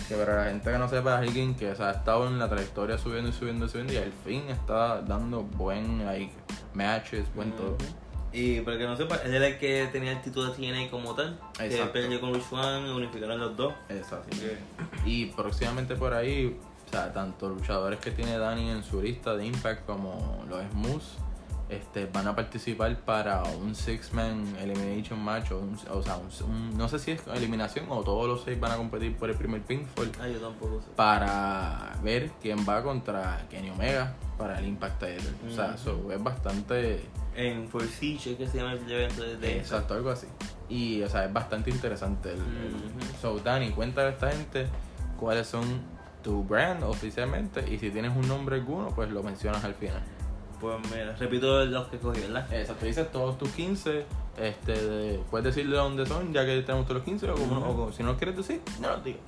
[0.09, 2.49] Que para la gente que no sepa, alguien que o sea, ha estado en la
[2.49, 3.93] trayectoria subiendo y subiendo y subiendo.
[3.93, 6.33] Y al fin está dando buen like,
[6.73, 7.77] matches, buen todo.
[8.33, 11.15] Y para que no sepa, él era el que tenía el título de TNA como
[11.15, 11.39] tal.
[11.57, 11.93] Que Exacto.
[11.93, 13.75] perdió con Rich Swan, unificaron los dos.
[13.89, 14.37] Exacto.
[15.05, 19.47] Y próximamente por ahí, o sea, tanto luchadores que tiene Dani en su lista de
[19.47, 21.03] Impact como los Smooth,
[21.71, 26.79] este, van a participar para un six-man elimination match, o, un- o sea, un- un-
[26.79, 29.61] no sé si es eliminación o todos los seis van a competir por el primer
[29.61, 30.89] pinfall Ah, yo tampoco sé.
[30.97, 35.31] para ver quién va contra Kenny Omega para el Impact Title.
[35.47, 37.05] O sea, eso es bastante...
[37.35, 40.27] En For Siege, que se llama el evento de, Exacto, algo así.
[40.69, 42.33] Y, o sea, es bastante interesante.
[42.33, 43.17] El, Ujú.
[43.21, 44.67] So, Dani, cuéntale a esta gente
[45.19, 45.65] cuáles son
[46.23, 50.03] tu brand oficialmente y si tienes un nombre alguno, pues lo mencionas al final.
[50.61, 52.53] Pues mira, repito los que cogí, ¿verdad?
[52.53, 54.05] Exacto, dices todos tus 15
[54.41, 57.85] Este, de- puedes decir de dónde son, ya que tenemos todos los 15, o, como,
[57.85, 59.21] o si no lo quieres decir, no lo digas.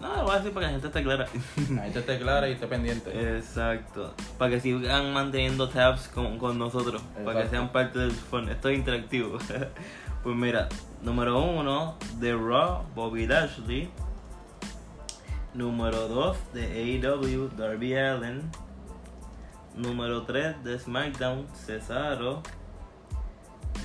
[0.00, 1.26] No, lo voy a decir para que la gente esté clara.
[1.74, 3.36] La gente esté clara y esté pendiente.
[3.38, 4.12] Exacto.
[4.36, 7.02] Para que sigan manteniendo tabs con, con nosotros.
[7.24, 8.48] Para que sean parte del fun.
[8.48, 9.38] Esto es interactivo.
[10.22, 10.68] pues mira,
[11.02, 13.90] número uno, The Raw, Bobby Lashley.
[15.54, 18.50] Número 2 de AEW, Darby Allen.
[19.74, 22.42] Número 3 de SmackDown, Cesaro.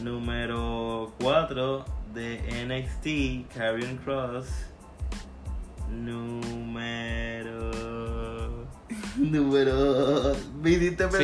[0.02, 4.48] Número 4 de NXT, Karrion Cross.
[7.34, 7.72] Número.
[9.18, 10.36] Número.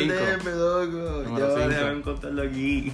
[0.09, 1.23] Perderme, loco.
[1.23, 1.69] Número Ya, cinco.
[1.69, 2.93] déjame contarlo aquí.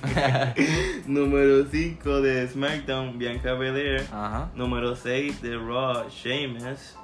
[1.08, 4.02] Número 5 de SmackDown, Bianca Belair.
[4.12, 4.50] Ajá.
[4.56, 6.96] Número 6 de Raw, Sheamus.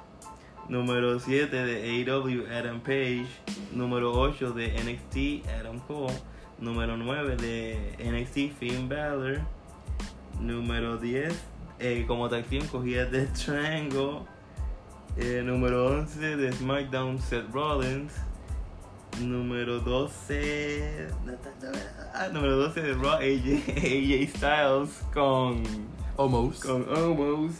[0.68, 3.26] Número 7 de AEW, Adam Page.
[3.72, 6.14] Número 8 de NXT, Adam Cole.
[6.62, 9.40] Número 9 de NXT, Finn Balor.
[10.40, 11.34] Número 10,
[11.80, 14.20] eh, como tag team cogía The Triangle.
[15.16, 18.12] Eh, número 11 de SmackDown, Seth Rollins.
[19.20, 21.08] Número 12.
[22.14, 25.64] Ah, número 12 de Raw, AJ, AJ Styles con
[26.16, 26.64] Almost.
[26.64, 27.56] con Omos.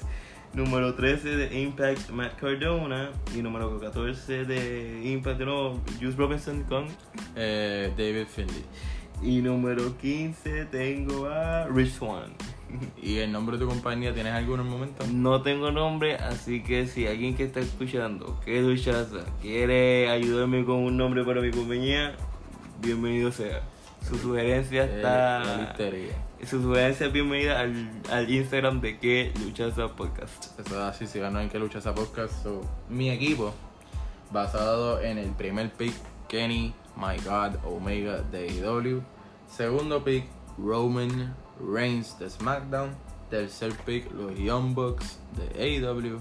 [0.55, 3.11] Número 13 de Impact, Matt Cardona.
[3.35, 6.87] Y número 14 de Impact, de nuevo, Juice Robinson con.
[7.37, 8.65] Eh, David Finley.
[9.23, 12.33] Y número 15 tengo a Rich Swan.
[13.03, 15.07] ¿Y el nombre de tu compañía tienes alguno en el momento?
[15.13, 20.65] No tengo nombre, así que si alguien que está escuchando, que es Luchaza, quiere ayudarme
[20.65, 22.15] con un nombre para mi compañía,
[22.81, 23.63] bienvenido sea.
[24.07, 25.45] Su sugerencia Eh, está.
[25.45, 26.13] la listería.
[26.47, 30.59] Su sugerencia es bienvenida al, al Instagram de que Luchaza Podcast.
[30.59, 32.43] Eso es así, si ganan que lucha esa podcast.
[32.43, 33.55] So, mi equipo,
[34.33, 35.95] basado en el primer pick,
[36.29, 39.03] Kenny, My God, Omega de AEW.
[39.47, 40.25] Segundo pick,
[40.59, 42.91] Roman Reigns de SmackDown.
[43.31, 46.21] Tercer pick, los Young Bucks de AEW.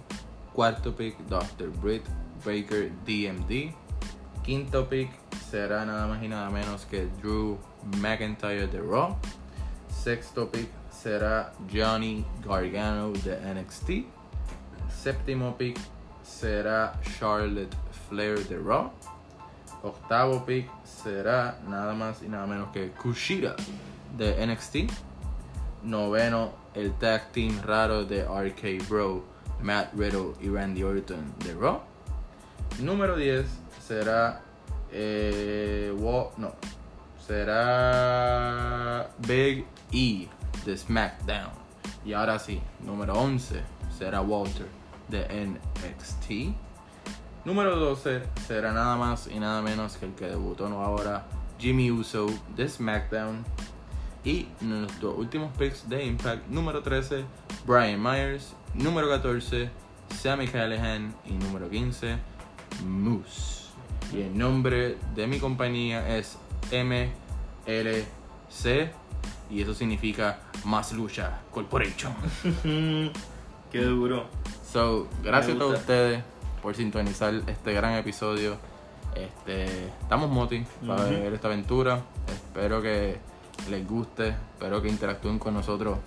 [0.54, 1.70] Cuarto pick, Dr.
[1.82, 2.04] Britt
[2.46, 3.74] Baker DMD.
[4.44, 5.10] Quinto pick
[5.50, 7.58] será nada más y nada menos que Drew
[8.00, 9.18] McIntyre de Raw.
[10.04, 14.08] Sexto pick será Johnny Gargano de NXT.
[14.90, 15.78] Séptimo pick
[16.24, 17.76] será Charlotte
[18.10, 18.92] Flair de Raw.
[19.84, 23.56] Octavo pick será nada más y nada menos que Kushida
[24.18, 24.92] de NXT.
[25.84, 29.24] Noveno, el tag team raro de RK Bro,
[29.62, 31.80] Matt Riddle y Randy Orton de Raw.
[32.80, 33.46] Número 10
[33.80, 34.42] será.
[34.92, 35.94] Eh,
[36.38, 36.56] no.
[37.28, 39.08] Será.
[39.28, 40.28] Big E
[40.66, 41.52] de SmackDown.
[42.06, 43.62] Y ahora sí, número 11
[43.98, 44.68] será Walter
[45.10, 46.56] de NXT.
[47.46, 51.26] Número 12 será nada más y nada menos que el que debutó no ahora,
[51.60, 53.44] Jimmy Uso de SmackDown.
[54.24, 57.26] Y nuestros últimos picks de Impact, número 13,
[57.66, 58.56] Brian Myers.
[58.76, 59.70] Número 14,
[60.20, 61.16] Sammy Callahan.
[61.26, 62.18] Y número 15,
[62.86, 63.72] Moose.
[64.14, 66.38] Y el nombre de mi compañía es
[66.72, 67.12] MLC.
[69.52, 72.14] Y eso significa Más Lucha Corporation.
[73.72, 74.26] Qué duro.
[74.72, 76.24] So, gracias a todos ustedes
[76.62, 78.56] por sintonizar este gran episodio.
[79.16, 81.12] Este, estamos moti para Ujú.
[81.12, 82.02] ver esta aventura.
[82.28, 83.18] Espero que
[83.70, 85.98] les guste, espero que interactúen con nosotros.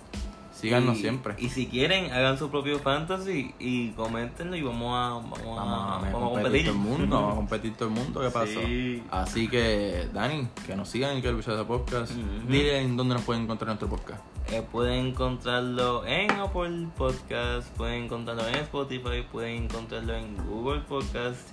[0.65, 1.35] Síganos Y- siempre.
[1.37, 6.11] Y si quieren, hagan su propio fantasy y coméntenlo y vamos a, vamos Vamos a,
[6.11, 8.61] vamos a competir todo el mundo, vamos a competir todo el mundo, ¿qué pasó?
[8.65, 9.03] Sí.
[9.11, 12.11] Así que, Dani, que nos sigan en que lucha podcast.
[12.11, 12.47] Ujú.
[12.51, 14.21] Dile en dónde nos pueden encontrar nuestro podcast.
[14.51, 21.49] Eh, pueden encontrarlo en Apple Podcast, pueden encontrarlo en Spotify, pueden encontrarlo en Google Podcast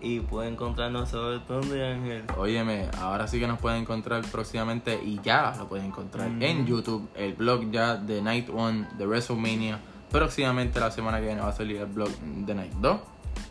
[0.00, 2.24] y pueden encontrarnos sobre dónde Ángel.
[2.36, 6.38] Óyeme, ahora sí que nos pueden encontrar próximamente y ya lo pueden encontrar Ujú.
[6.40, 9.80] en YouTube, el blog ya de Night 1 de WrestleMania.
[10.10, 13.00] Próximamente la semana que viene va a salir el blog de Night 2.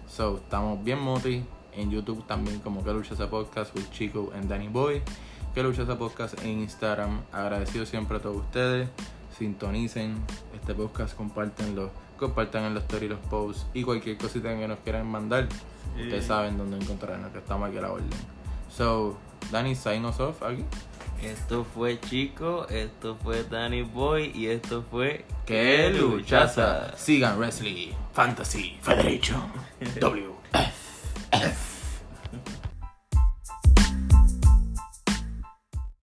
[0.08, 1.44] So, estamos bien moti
[1.74, 5.02] en YouTube también como que lucha ese podcast with Chico and Danny Boy.
[5.54, 7.22] Que lucha ese podcast en Instagram.
[7.32, 8.90] Agradecido siempre a todos ustedes.
[9.38, 10.16] Sintonicen
[10.54, 15.08] este podcast, compártenlo, compartan en los stories los posts y cualquier cosita que nos quieran
[15.08, 15.50] mandar.
[15.96, 18.10] Ustedes saben dónde encontrarnos, que estamos aquí a la orden.
[18.70, 19.18] So,
[19.52, 20.66] Danny, sign us off aquí.
[21.22, 26.96] Esto fue Chico, esto fue Danny Boy y esto fue Que luchaza.
[26.98, 29.44] Sigan Wrestling Fantasy Federation.
[30.02, 30.36] W.